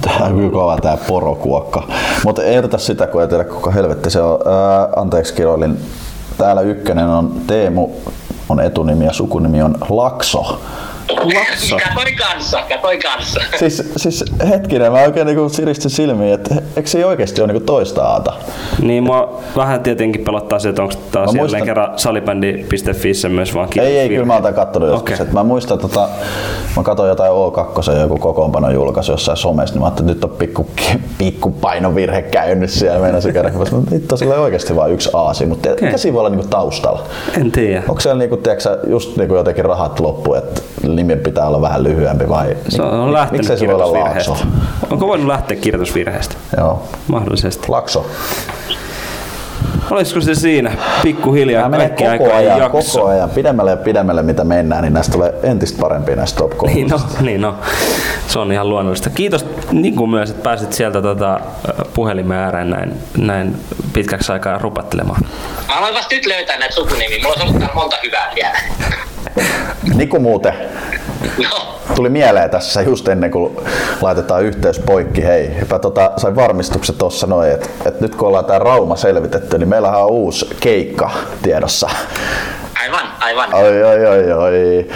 [0.00, 1.82] tää on kyllä kova tää porokuokka.
[2.24, 4.38] Mutta ei yritä sitä, kun ei tiedä kuka helvetti se on.
[4.46, 5.78] Ää, anteeksi kiroilin.
[6.38, 7.90] Täällä ykkönen on Teemu,
[8.48, 10.60] on etunimi ja sukunimi on Lakso.
[11.08, 11.76] Lakso.
[11.88, 13.40] Katoi kanssa, katoi kanssa.
[13.58, 18.04] Siis, siis hetkinen, mä oikein niinku siristin silmiin, että eikö se oikeasti ole niinku toista
[18.04, 18.32] aata?
[18.82, 23.54] Niin mua vähän tietenkin pelottaa se, että onko taas Mä jälleen muistan- kerran salibändi.fissä myös
[23.54, 25.20] vaan Ei, ei, kyllä mä oon kattonut joskus.
[25.20, 25.32] Okay.
[25.32, 26.08] Mä muistan, tota,
[26.76, 30.38] mä katsoin jotain O2 joku kokoonpano julkaisu jossain somessa, niin mä ajattelin, että nyt on
[30.38, 30.66] pikku,
[31.18, 33.00] pikku painovirhe käynyt siellä.
[33.00, 35.86] Meinasin käydä, mutta nyt on sillä oikeasti vain yksi aasi, mutta okay.
[35.86, 37.02] mikä siinä voi olla niinku taustalla?
[37.40, 37.82] En tiedä.
[37.88, 40.62] Onko siellä niinku, tiedätkö, just niinku jotenkin rahat loppu, että
[40.96, 44.00] nimen pitää olla vähän lyhyempi vai Se on mik- lähtenyt miksei se voi olla.
[44.00, 44.36] Laakso?
[44.90, 46.34] Onko voinut lähteä kirjoitusvirheestä?
[46.56, 47.68] Joo, Mahdollisesti.
[47.68, 48.06] Lakso.
[49.90, 50.72] Olisiko se siinä?
[51.02, 52.98] Pikkuhiljaa kaikki koko ajan, jakso.
[52.98, 56.88] koko ajan, pidemmälle ja pidemmälle mitä mennään, niin näistä tulee entistä parempia näistä top Niin
[56.88, 57.54] no, niin no,
[58.26, 59.10] se on ihan luonnollista.
[59.10, 61.40] Kiitos niin kuin myös, että pääsit sieltä tota,
[61.94, 63.56] puhelimen ääreen näin, näin
[63.92, 65.20] pitkäksi aikaa rupattelemaan.
[65.68, 67.18] Mä aloin vasta nyt löytää näitä sukunimiä.
[67.22, 68.58] Mulla on ollut monta hyvää vielä.
[69.94, 70.54] Niku muuten,
[71.38, 73.56] No, tuli mieleen tässä just ennen kuin
[74.00, 75.24] laitetaan yhteys poikki.
[75.24, 79.58] Hei, mä tota, sain varmistukset tuossa noin, että et nyt kun ollaan tää Rauma selvitetty,
[79.58, 81.10] niin meillähän on uusi keikka
[81.42, 81.90] tiedossa.
[82.82, 83.54] Aivan, aivan.
[83.54, 84.88] Oi, oi, oi, oi.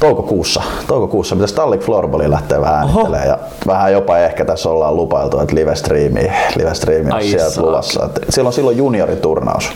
[0.00, 5.40] Toukokuussa, toukokuussa mitä Stallik Floorballiin lähtee vähän äänittelemään ja vähän jopa ehkä tässä ollaan lupailtu,
[5.40, 7.66] että live streami, live streami on Ai sieltä saakeli.
[7.66, 8.04] luvassa.
[8.04, 9.72] Et siellä on silloin junioriturnaus.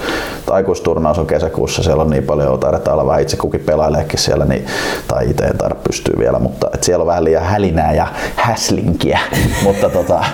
[0.47, 4.45] Tai Aikuisturnaus on kesäkuussa, siellä on niin paljon, taidetaan olla vähän itse kukin pelaileekin siellä,
[4.45, 4.67] niin,
[5.09, 8.07] tai itse en taida pystyä vielä, mutta et siellä on vähän liian hälinää ja
[8.37, 9.19] häslinkiä.
[9.65, 10.25] mutta tota,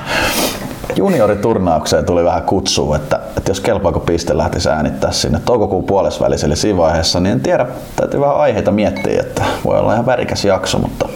[0.97, 6.57] junioriturnaukseen tuli vähän kutsua, että, että jos kelpaako piste lähtisi äänittää sinne toukokuun puolesvälissä, eli
[6.57, 7.67] siinä vaiheessa, niin en tiedä,
[7.97, 11.09] täytyy vähän aiheita miettiä, että voi olla ihan värikäs jakso, mutta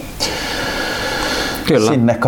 [1.66, 1.90] Kyllä.
[1.92, 2.18] sinne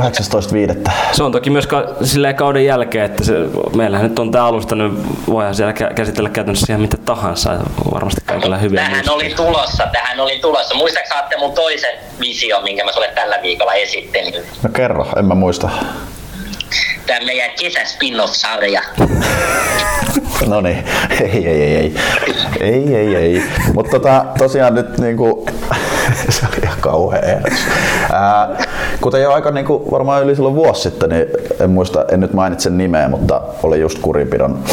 [0.86, 0.90] 18.5.
[1.12, 3.32] Se on toki myös ka- silleen kauden jälkeen, että se,
[3.76, 7.56] meillähän nyt on tämä alusta, niin voidaan siellä kä- käsitellä käytännössä ihan mitä tahansa.
[7.94, 9.14] Varmasti kaikilla hyviä Tähän muistoja.
[9.16, 10.74] oli tulossa, tähän oli tulossa.
[10.74, 14.34] Muistaaksä saatte mun toisen visio, minkä mä sulle tällä viikolla esittelin?
[14.62, 15.70] No kerro, en mä muista.
[17.10, 18.82] Tämä meidän kesä spin-off-sarja.
[20.46, 20.84] No niin,
[21.20, 21.94] ei, ei, ei, ei,
[22.60, 23.42] ei, ei, ei.
[23.74, 25.46] Mutta tota, tosiaan nyt niinku,
[26.28, 27.58] se oli ihan kauhea ehdotus.
[28.12, 28.48] Ää,
[29.00, 31.26] kuten jo aika niinku, varmaan yli silloin vuosi sitten, niin
[31.60, 34.64] en muista, en nyt mainitse nimeä, mutta oli just kurinpidon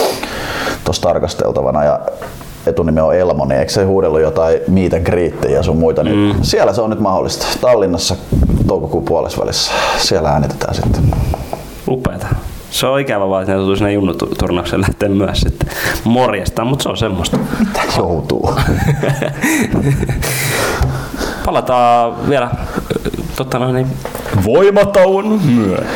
[0.83, 1.99] tuossa tarkasteltavana ja
[2.65, 4.59] etunimi on Elmo, niin eikö se huudellut jotain
[4.95, 6.43] and greetia ja sun muita, niin mm.
[6.43, 7.45] siellä se on nyt mahdollista.
[7.61, 8.15] Tallinnassa
[8.67, 9.71] toukokuun puolesvälissä.
[9.97, 11.11] Siellä äänitetään sitten.
[11.88, 12.27] Upeeta.
[12.69, 15.69] Se on ikävä vaan, että ne joutuu sinne junnuturnaukseen lähteä myös sitten
[16.03, 17.38] morjestaan, mutta se on semmoista.
[17.59, 18.55] Mitä joutuu?
[21.45, 22.49] Palataan vielä
[23.35, 23.88] totta noin, niin
[24.45, 25.88] voimatauon myötä.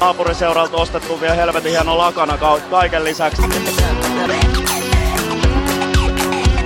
[0.00, 3.42] Naapuriseuralta ostettu vielä helvetin hieno lakana ka- kaiken lisäksi.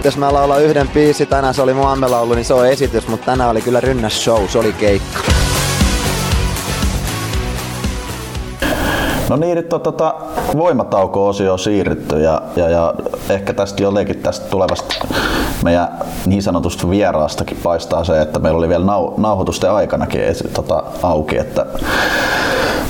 [0.06, 3.26] Jos mä laulan yhden biisi, tänään se oli mun ammelaulu, niin se on esitys, mutta
[3.26, 5.18] tänään oli kyllä rynnäs show, se oli keikka.
[9.28, 10.14] No niin, nyt on tota
[10.56, 12.94] voimatauko-osio siirrytty ja, ja, ja
[13.28, 14.94] ehkä tästä jotenkin tästä tulevasta
[15.64, 15.88] meidän
[16.26, 21.38] niin sanotusta vieraastakin paistaa se, että meillä oli vielä nau, nauhoitusten aikanakin esi- tota, auki,
[21.38, 21.66] että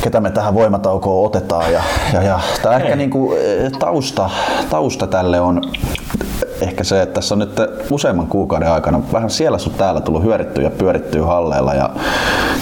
[0.03, 1.73] ketä me tähän voimataukoon otetaan.
[1.73, 4.31] Ja, ja, ja tämä ehkä niinku, eh, tausta,
[4.71, 5.63] tausta tälle on
[6.61, 10.65] ehkä se, että tässä on nyt useamman kuukauden aikana vähän siellä sun täällä tullut hyörittyä
[10.65, 11.91] ja pyörittyä halleilla ja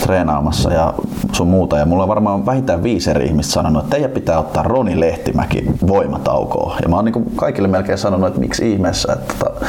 [0.03, 0.95] treenaamassa ja
[1.33, 1.79] sun muuta.
[1.79, 5.65] Ja mulla on varmaan vähintään viisi eri ihmistä sanonut, että teidän pitää ottaa Roni Lehtimäki
[5.87, 6.79] voimataukoon.
[6.83, 9.67] Ja mä oon niin kaikille melkein sanonut, että miksi ihmeessä, että tota,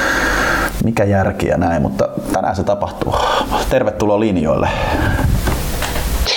[0.84, 3.16] mikä järki ja näin, mutta tänään se tapahtuu.
[3.70, 4.70] Tervetuloa linjoille.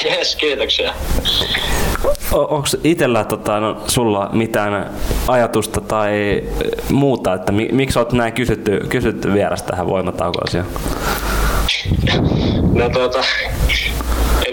[0.05, 0.93] Yes, kiitoksia.
[2.33, 4.91] Onko itsellä tota, no, sulla mitään
[5.29, 6.43] ajatusta tai eh,
[6.91, 10.65] muuta, että mi- miksi olet näin kysytty, kysytty vieras tähän voimataukoon?
[12.75, 13.19] No tuota,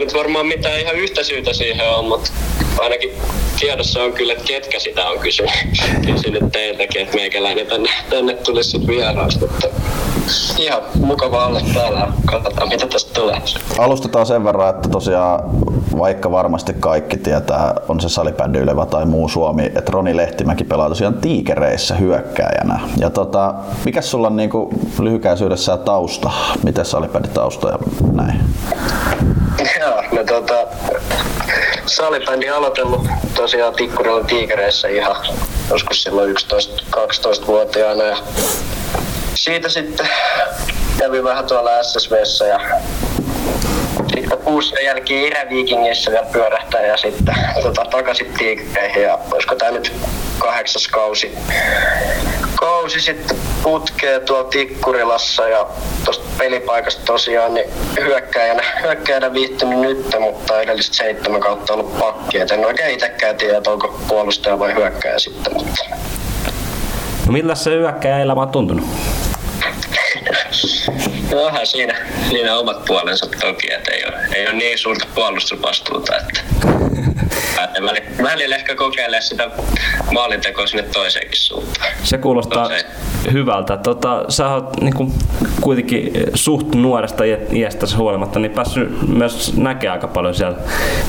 [0.05, 2.31] nyt varmaan mitään ihan yhtä syytä siihen on, mutta
[2.79, 3.09] ainakin
[3.59, 5.51] tiedossa on kyllä, että ketkä sitä on kysynyt,
[6.13, 9.67] kysynyt teiltäkin, että meikäläinen tänne, tänne tulisi sitten vieraaksi, mutta
[10.59, 12.07] ihan mukava olla täällä.
[12.25, 13.41] Katsotaan, mitä tästä tulee.
[13.77, 15.39] Alustetaan sen verran, että tosiaan
[15.97, 20.89] vaikka varmasti kaikki tietää, on se salibändi Ylevä tai muu Suomi, että Roni Lehtimäki pelaa
[20.89, 22.79] tosiaan tiikereissä hyökkääjänä.
[22.97, 23.53] Ja tota,
[23.85, 26.31] mikä sulla on niinku lyhykäisyydessään tausta?
[26.63, 27.77] Miten salibändi tausta ja
[28.11, 28.39] näin?
[30.11, 30.67] No tota,
[31.85, 35.15] salibändi aloitellut tosiaan Tikkurilla tiikereissä ihan
[35.69, 38.17] joskus silloin 11-12-vuotiaana ja
[39.35, 40.09] siitä sitten
[40.97, 42.59] kävin vähän tuolla SSVssä ja
[44.15, 49.93] sitten kuusi jälkeen Iräviikingissä vielä pyörähtää ja sitten tota, takaisin tiikereihin ja olisiko tää nyt
[50.39, 51.31] kahdeksas kausi
[52.55, 55.67] kausi sitten putkee tuolla Tikkurilassa ja
[56.05, 62.39] tuosta pelipaikasta tosiaan niin hyökkäjänä, hyökkäjänä viihtynyt nyt, mutta edelliset seitsemän kautta ollut pakki.
[62.39, 65.53] Et en oikein itsekään tiedä, että onko puolustaja vai hyökkäjä sitten.
[65.53, 65.83] Mutta
[67.25, 68.85] No millä se hyökkäjä elämä on tuntunut?
[71.33, 71.94] onhan siinä,
[72.29, 76.41] siinä omat puolensa toki, että ei ole, ei ole niin suurta puolustusvastuuta, että
[77.85, 79.49] välillä, välillä ehkä kokeilee sitä
[80.11, 81.91] maalintekoa sinne toiseenkin suuntaan.
[82.03, 82.91] Se kuulostaa Toiseen.
[83.31, 83.77] hyvältä.
[83.77, 85.13] Tota, sä oot niin
[85.61, 90.57] kuitenkin suht nuoresta iä- iästäsi huolimatta niin päässyt myös näkemään aika paljon siellä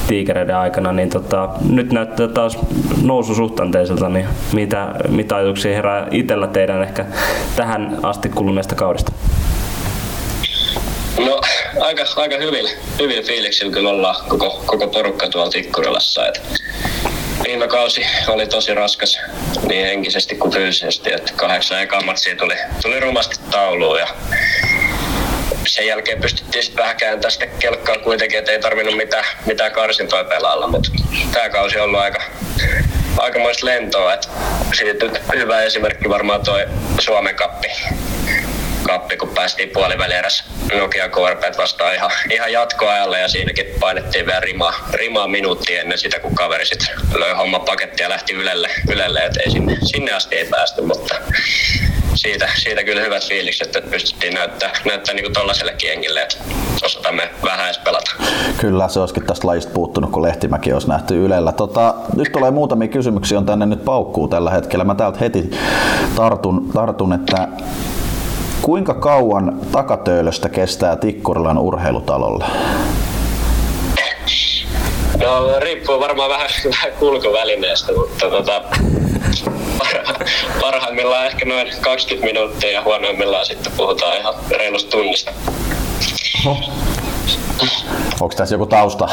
[0.06, 0.92] tiikereiden aikana.
[0.92, 2.58] Niin tota, nyt näyttää taas
[3.02, 7.06] noususuhtanteiselta, niin mitä, mitä ajatuksia herää itsellä teidän ehkä
[7.56, 9.12] tähän asti kuluneesta kaudesta?
[11.24, 11.40] No
[11.80, 16.26] aika, aika hyvillä, hyvillä fiiliksillä kyllä ollaan koko, koko porukka tuolla Tikkurilassa.
[16.26, 16.42] Et
[17.44, 19.18] viime kausi oli tosi raskas
[19.68, 24.06] niin henkisesti kuin fyysisesti, että kahdeksan ekaa matsia tuli, tuli rumasti tauluun ja
[25.66, 30.24] sen jälkeen pystyttiin sitten vähän kääntämään sitä kelkkaa kuitenkin, että ei tarvinnut mitään, mitään karsintoja
[30.24, 30.90] pelailla, mutta
[31.32, 32.22] tämä kausi on ollut aika,
[33.18, 34.14] aikamoista lentoa.
[34.14, 34.28] Et
[34.78, 36.58] siitä nyt hyvä esimerkki varmaan tuo
[36.98, 37.68] Suomen kappi,
[38.86, 44.74] kappi kun päästiin puolivälierässä Nokia KRP vastaan ihan, ihan jatkoajalle ja siinäkin painettiin vielä rimaa,
[44.92, 49.40] rimaa minuuttia ennen sitä, kun kaveri sitten löi homma pakettia ja lähti ylelle, ylelle että
[49.40, 51.14] ei sinne, sinne asti ei päästy, mutta
[52.14, 56.36] siitä, siitä kyllä hyvät fiilikset, että pystyttiin näyttää, näyttää niin tollaisellekin jengille, että
[56.84, 58.10] osataan me vähän edes pelata.
[58.58, 61.52] Kyllä, se olisikin tästä lajista puuttunut, kun Lehtimäki olisi nähty Ylellä.
[61.52, 64.84] Tota, nyt tulee muutamia kysymyksiä, on tänne nyt paukkuu tällä hetkellä.
[64.84, 65.50] Mä täältä heti
[66.16, 67.48] tartun, tartun että
[68.62, 72.44] kuinka kauan takatöölöstä kestää Tikkurilan urheilutalolle?
[75.22, 76.48] No riippuu varmaan vähän,
[76.82, 78.62] vähän kulkuvälineestä, mutta tota,
[80.60, 85.32] parhaimmillaan ehkä noin 20 minuuttia ja huonoimmillaan sitten puhutaan ihan reilusta tunnista.
[86.44, 86.56] No.
[88.20, 89.08] Onko tässä joku tausta?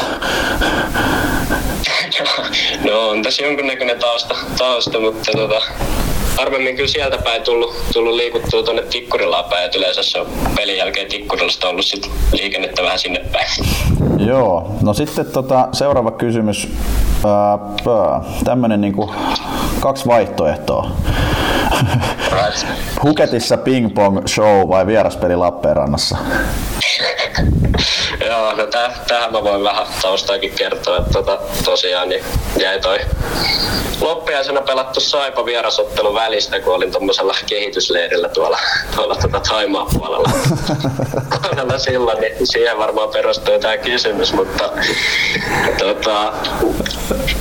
[2.88, 5.62] no on tässä jonkunnäköinen tausta, tausta mutta tota,
[6.36, 9.64] harvemmin kyllä sieltä päin tullut, tullut liikuttua tuonne Tikkurilaan päin.
[9.64, 10.26] Et yleensä se on
[10.56, 13.48] pelin jälkeen Tikkurilasta ollut sit liikennettä vähän sinne päin.
[14.26, 16.68] Joo, no sitten tota, seuraava kysymys.
[18.44, 19.14] Tämmönen niinku
[19.80, 20.90] kaksi vaihtoehtoa.
[23.02, 26.16] Huketissa ping-pong show vai vieraspeli Lappeenrannassa?
[28.26, 32.24] Joo, no täh, tähän mä voin vähän taustaakin kertoa, että tota, tosiaan niin
[32.56, 33.00] jäi toi
[34.00, 38.58] loppiaisena pelattu Saipa vierasottelu välistä, kun olin tuommoisella kehitysleirillä tuolla,
[38.96, 40.30] tuolla tota Taimaan puolella.
[41.42, 44.70] puolella silloin, niin siihen varmaan perustuu tämä kysymys, mutta
[45.78, 46.32] tota,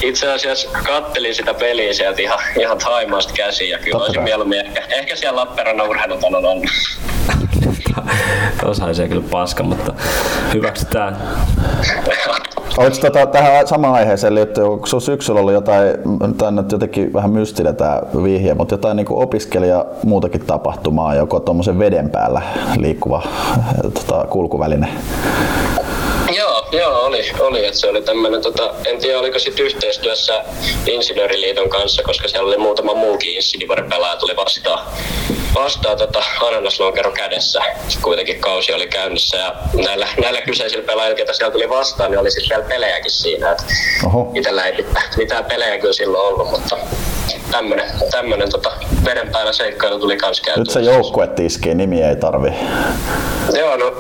[0.02, 4.84] itse asiassa kattelin sitä peliä sieltä ihan, ihan Taimaasta käsiin ja kyllä olisin mieluummin ehkä,
[4.90, 6.66] ehkä siellä Lappeenrannan urheilutalon ollut.
[8.66, 9.94] Osaisi kyllä paska, mutta
[10.54, 11.18] hyväksytään.
[12.78, 15.98] Oletko tota, tähän samaan aiheeseen liittyen, onko sinulla syksyllä ollut jotain,
[16.38, 21.80] tämä nyt jotenkin vähän mystinen tämä vihje, mutta jotain niin opiskelija muutakin tapahtumaa, joko tuommoisen
[21.80, 22.42] veden päällä
[22.78, 23.24] liikkuva
[23.94, 24.88] tota, kulkuväline?
[26.74, 30.44] Joo, oli, oli että se oli tämmöinen, tota, en tiedä oliko sitten yhteistyössä
[30.88, 33.34] Insinööriliiton kanssa, koska siellä oli muutama muukin
[33.90, 34.88] pelaaja tuli vastaan,
[35.56, 37.62] vastaan tota, ananaslokero kädessä.
[38.02, 39.56] Kuitenkin kausi oli käynnissä ja
[39.86, 43.52] näillä, näillä kyseisillä pelaajilla, ketä siellä tuli vastaan, niin oli sitten vielä pelejäkin siinä.
[43.52, 43.64] Et
[44.34, 44.86] itellä ei
[45.18, 46.78] mitään pelejä kyllä silloin ollut, mutta
[47.52, 48.72] tämmönen, tämmönen tota,
[49.06, 50.62] veden päällä seikkailu tuli kans käytyä.
[50.62, 52.54] Nyt se joukkue tiskii, nimi ei tarvi.
[53.58, 53.94] Joo, no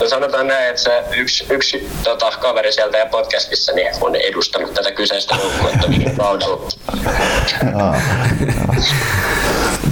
[0.00, 4.74] no sanotaan näin, että se yksi, yksi tota, kaveri sieltä ja podcastissa niin on edustanut
[4.74, 6.68] tätä kyseistä joukkuetta viime kaudella.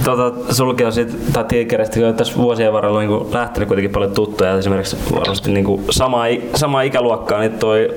[0.03, 4.13] tota, sulki on siitä, tai Tigeristä, kun tässä vuosien varrella on niin lähtenyt kuitenkin paljon
[4.13, 6.23] tuttuja, esimerkiksi varmasti niin kuin sama,
[6.55, 7.89] sama ikäluokkaa, niin toi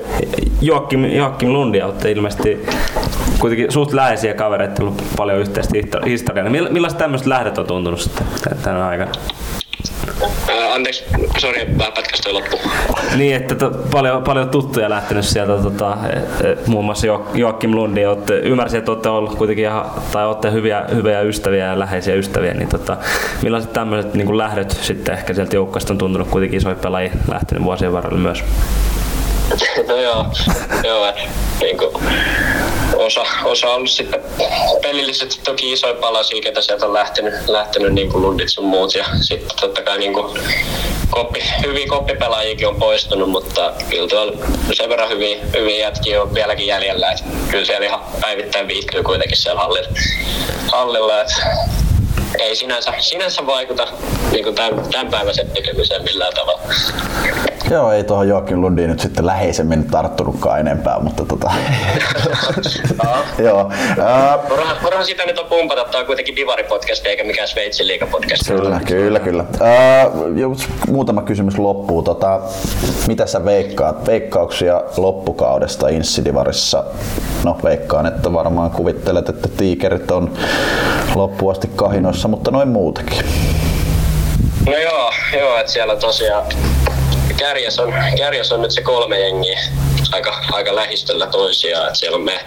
[0.61, 2.65] Joakim, Joakim Lundi olette ilmeisesti
[3.39, 5.73] kuitenkin suht läheisiä kavereita, ollut paljon yhteistä
[6.05, 6.49] historiaa.
[6.49, 8.27] Niin millaista tämmöistä lähdet on tuntunut sitten
[8.63, 9.11] tänä aikana?
[10.49, 11.03] Ää, anteeksi,
[11.37, 11.93] sori, vähän
[12.31, 12.59] loppu.
[13.15, 16.17] Niin, että to, paljon, paljon tuttuja lähtenyt sieltä, tota, e,
[16.49, 20.51] e, muun muassa jo, Joakim Lundi, olette, ymmärsin, että olette ollut kuitenkin ihan, tai olette
[20.51, 22.97] hyviä, hyviä ystäviä ja läheisiä ystäviä, niin tota,
[23.41, 27.93] millaiset tämmöiset niin lähdöt sitten ehkä sieltä joukkoista on tuntunut kuitenkin isoja pelaajia lähtenyt vuosien
[27.93, 28.43] varrella myös?
[29.87, 30.25] No joo,
[30.83, 31.21] joo että
[31.61, 31.89] niin kuin,
[32.95, 34.21] osa, osa on ollut sitten
[34.81, 38.95] pelillisesti toki isoja palasia, ketä sieltä on lähtenyt, lähtenyt niin kuin Lundit sun muut.
[38.95, 40.39] Ja sitten totta kai niin kuin,
[41.09, 44.33] koppi, hyviä koppipelaajiakin on poistunut, mutta kyllä tuolla
[44.73, 47.11] sen verran hyviä, hyviä jätkiä on vieläkin jäljellä.
[47.11, 49.89] Että kyllä siellä ihan päivittäin viihtyy kuitenkin siellä hallilla.
[50.71, 51.35] hallilla että
[52.39, 53.87] ei sinänsä, sinänsä vaikuta
[54.31, 56.61] niin tämän, tämän päiväisen tekemiseen millään tavalla.
[57.71, 61.51] Joo, ei tuohon Joakim Lundiin nyt sitten läheisemmin tarttunutkaan enempää, mutta tota...
[63.45, 63.61] Joo.
[63.61, 68.47] Uh, Voidaan sitä nyt on pumpata, tämä on kuitenkin Divari-podcast eikä mikään Sveitsin liiga-podcast.
[68.47, 69.45] Kyllä, kyllä, kyllä.
[70.43, 70.57] Uh,
[70.87, 72.01] muutama kysymys loppuu.
[72.01, 72.41] Tota,
[73.07, 74.07] mitä sä veikkaat?
[74.07, 76.83] Veikkauksia loppukaudesta Insidivarissa?
[77.43, 80.33] No veikkaan, että varmaan kuvittelet, että tiikerit on
[81.15, 83.25] loppuasti kahinoissa, mutta noin muutakin.
[84.65, 86.43] No joo, joo että siellä tosiaan
[87.41, 89.59] kärjes on, kärjes on nyt se kolme jengiä
[90.11, 91.87] aika, aika lähistöllä toisiaan.
[91.87, 92.39] Et siellä on me,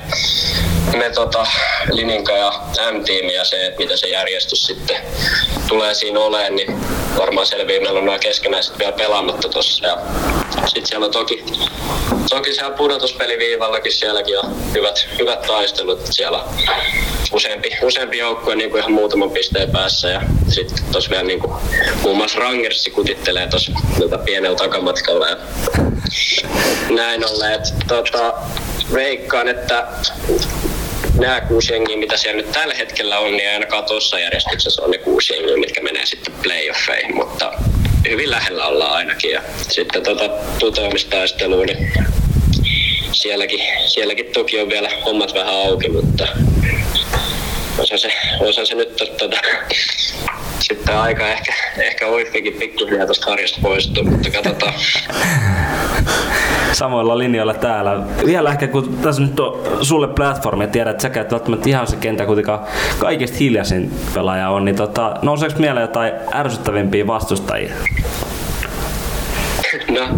[0.96, 1.46] me tota,
[1.92, 2.52] Lininka ja
[2.92, 4.96] M-tiimi ja se, että mitä se järjestys sitten
[5.68, 6.80] tulee siinä oleen, niin
[7.18, 7.80] varmaan selviää.
[7.80, 9.86] Meillä on nämä keskenäiset vielä pelaamatta tuossa.
[9.86, 9.98] Ja
[10.66, 11.44] sitten siellä on toki,
[12.30, 16.00] toki siellä pudotuspeliviivallakin sielläkin on hyvät, hyvät taistelut.
[16.10, 16.48] Siellä on
[17.32, 21.52] useampi, useampi joukkue niin ihan muutaman pisteen päässä ja sitten tuossa vielä niin kuin,
[22.02, 23.72] muun muassa Rangersi kutittelee tuossa
[24.24, 25.36] pienellä takamatkalla ja
[26.90, 27.52] näin ollen.
[27.52, 28.32] että tota,
[28.94, 29.86] veikkaan, että
[31.18, 34.98] nämä kuusi jengiä, mitä siellä nyt tällä hetkellä on, niin ainakaan tuossa järjestyksessä on ne
[34.98, 37.52] kuusi jengiä, mitkä menee sitten playoffeihin, mutta
[38.08, 39.30] hyvin lähellä ollaan ainakin.
[39.30, 40.28] Ja sitten tota
[40.60, 41.92] putoamistaisteluun, niin
[43.12, 46.28] sielläkin, sielläkin toki on vielä hommat vähän auki, mutta
[47.78, 49.40] osa se, osa se nyt tota,
[50.60, 54.74] sitten aika ehkä, ehkä Oiffikin pikkuhiljaa tuosta harjasta poistuu, mutta katsotaan.
[56.74, 58.00] Samoilla linjoilla täällä.
[58.26, 61.86] Vielä ehkä kun tässä nyt on sulle platformi ja tiedät, että sä käyt välttämättä ihan
[61.86, 62.60] se kenttä kuitenkaan
[62.98, 67.74] kaikista hiljaisin pelaaja on, niin tota, nouseeko mieleen jotain ärsyttävimpiä vastustajia?
[69.88, 70.08] No,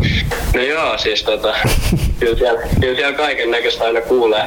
[0.54, 1.54] no joo, siis tota,
[2.20, 4.44] kyllä siellä, kyllä siellä kaiken näköistä aina kuulee,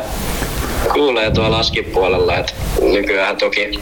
[0.93, 3.79] kuulee tuolla laskipuolella, että nykyään toki,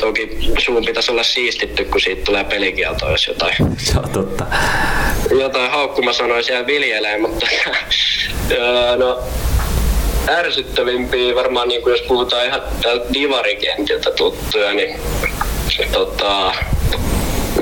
[0.00, 4.46] toki suun pitäisi olla siistitty, kun siitä tulee pelikielto, jos jotain, Se on totta.
[5.30, 7.46] Jotain haukkumasanoja siellä viljelee, mutta
[8.50, 9.22] öö, no,
[10.28, 12.62] ärsyttävimpiä varmaan, niin kuin jos puhutaan ihan
[13.14, 15.00] divarikentiltä tuttuja, niin
[15.92, 16.52] tota,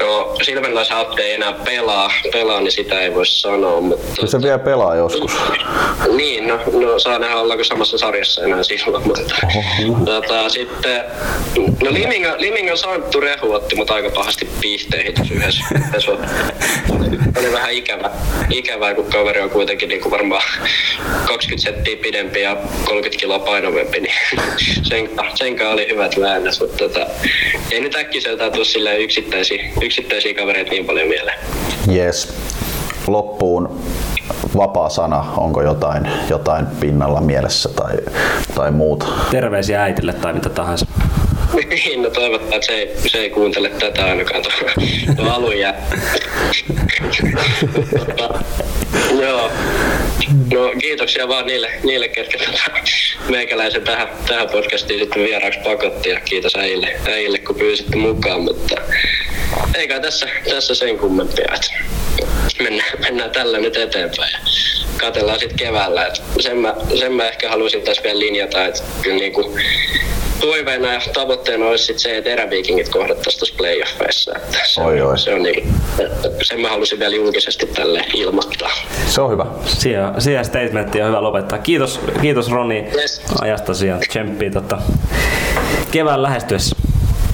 [0.03, 4.27] No, Silvenlaisen Atte ei enää pelaa, pelaa, niin sitä ei voi sanoa, mutta...
[4.27, 5.33] Se vielä pelaa joskus.
[6.17, 9.35] Niin, no, no saa nähdä ollaanko samassa sarjassa enää silloin, mutta
[10.05, 11.05] tota, sitten,
[11.83, 16.13] no Limingan, Limingan Santtu Rehu otti mut aika pahasti piihteihin yhdessä, yhdessä
[17.39, 18.11] oli vähän ikävä,
[18.51, 20.43] ikävää, kun kaveri on kuitenkin niin kuin varmaan
[21.27, 24.15] 20 senttiä pidempi ja 30 kiloa painavempi, niin
[24.83, 27.07] sen, sen oli hyvät väännös, mutta tota,
[27.71, 31.39] ei nyt äkkiseltään tule silleen yksittäisiä, yksittäisiä kavereita niin paljon mieleen.
[31.95, 32.35] Yes.
[33.07, 33.81] Loppuun
[34.57, 37.97] vapaa sana, onko jotain, jotain pinnalla mielessä tai,
[38.55, 39.07] tai muuta?
[39.31, 40.87] Terveisiä äitille tai mitä tahansa.
[41.69, 44.53] Niin, no toivottavasti että se ei, se ei kuuntele tätä ainakaan tuo,
[45.17, 45.87] tuo alun jää.
[47.99, 48.39] Tota,
[49.23, 49.51] Joo.
[50.53, 52.81] No kiitoksia vaan niille, niille ketkä tota,
[53.29, 58.75] meikäläisen tähän, tähän podcastiin sitten vieraaksi pakotti ja kiitos äijille, äijille kun pyysitte mukaan, mutta
[59.75, 61.73] eikä tässä, tässä sen kummempia, että
[62.63, 64.39] mennään, mennään tällä nyt eteenpäin ja
[64.97, 66.07] katsellaan sitten keväällä.
[66.07, 69.57] Et sen, mä, sen mä ehkä haluaisin tässä vielä linjata, että kyllä niinku,
[70.41, 74.33] toiveena ja tavoitteena olisi sit se, että eräviikingit kohdattaisiin tuossa playoffeissa.
[74.37, 75.19] Että se, Oi, oi.
[75.19, 75.75] se on niin,
[76.43, 78.71] sen mä halusin vielä julkisesti tälle ilmoittaa.
[79.07, 79.47] Se on hyvä.
[79.67, 81.59] Siihen, siihen statementti on hyvä lopettaa.
[81.59, 83.23] Kiitos, kiitos Roni Yes.
[83.41, 84.79] ajastasi ja tsemppiä tota,
[85.91, 86.77] kevään lähestyessä.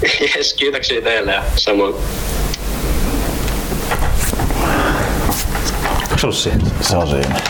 [0.03, 1.95] Yes, kiitoksia teille ja samoin.
[6.33, 6.61] Siihen?
[6.81, 7.41] Se on siinä.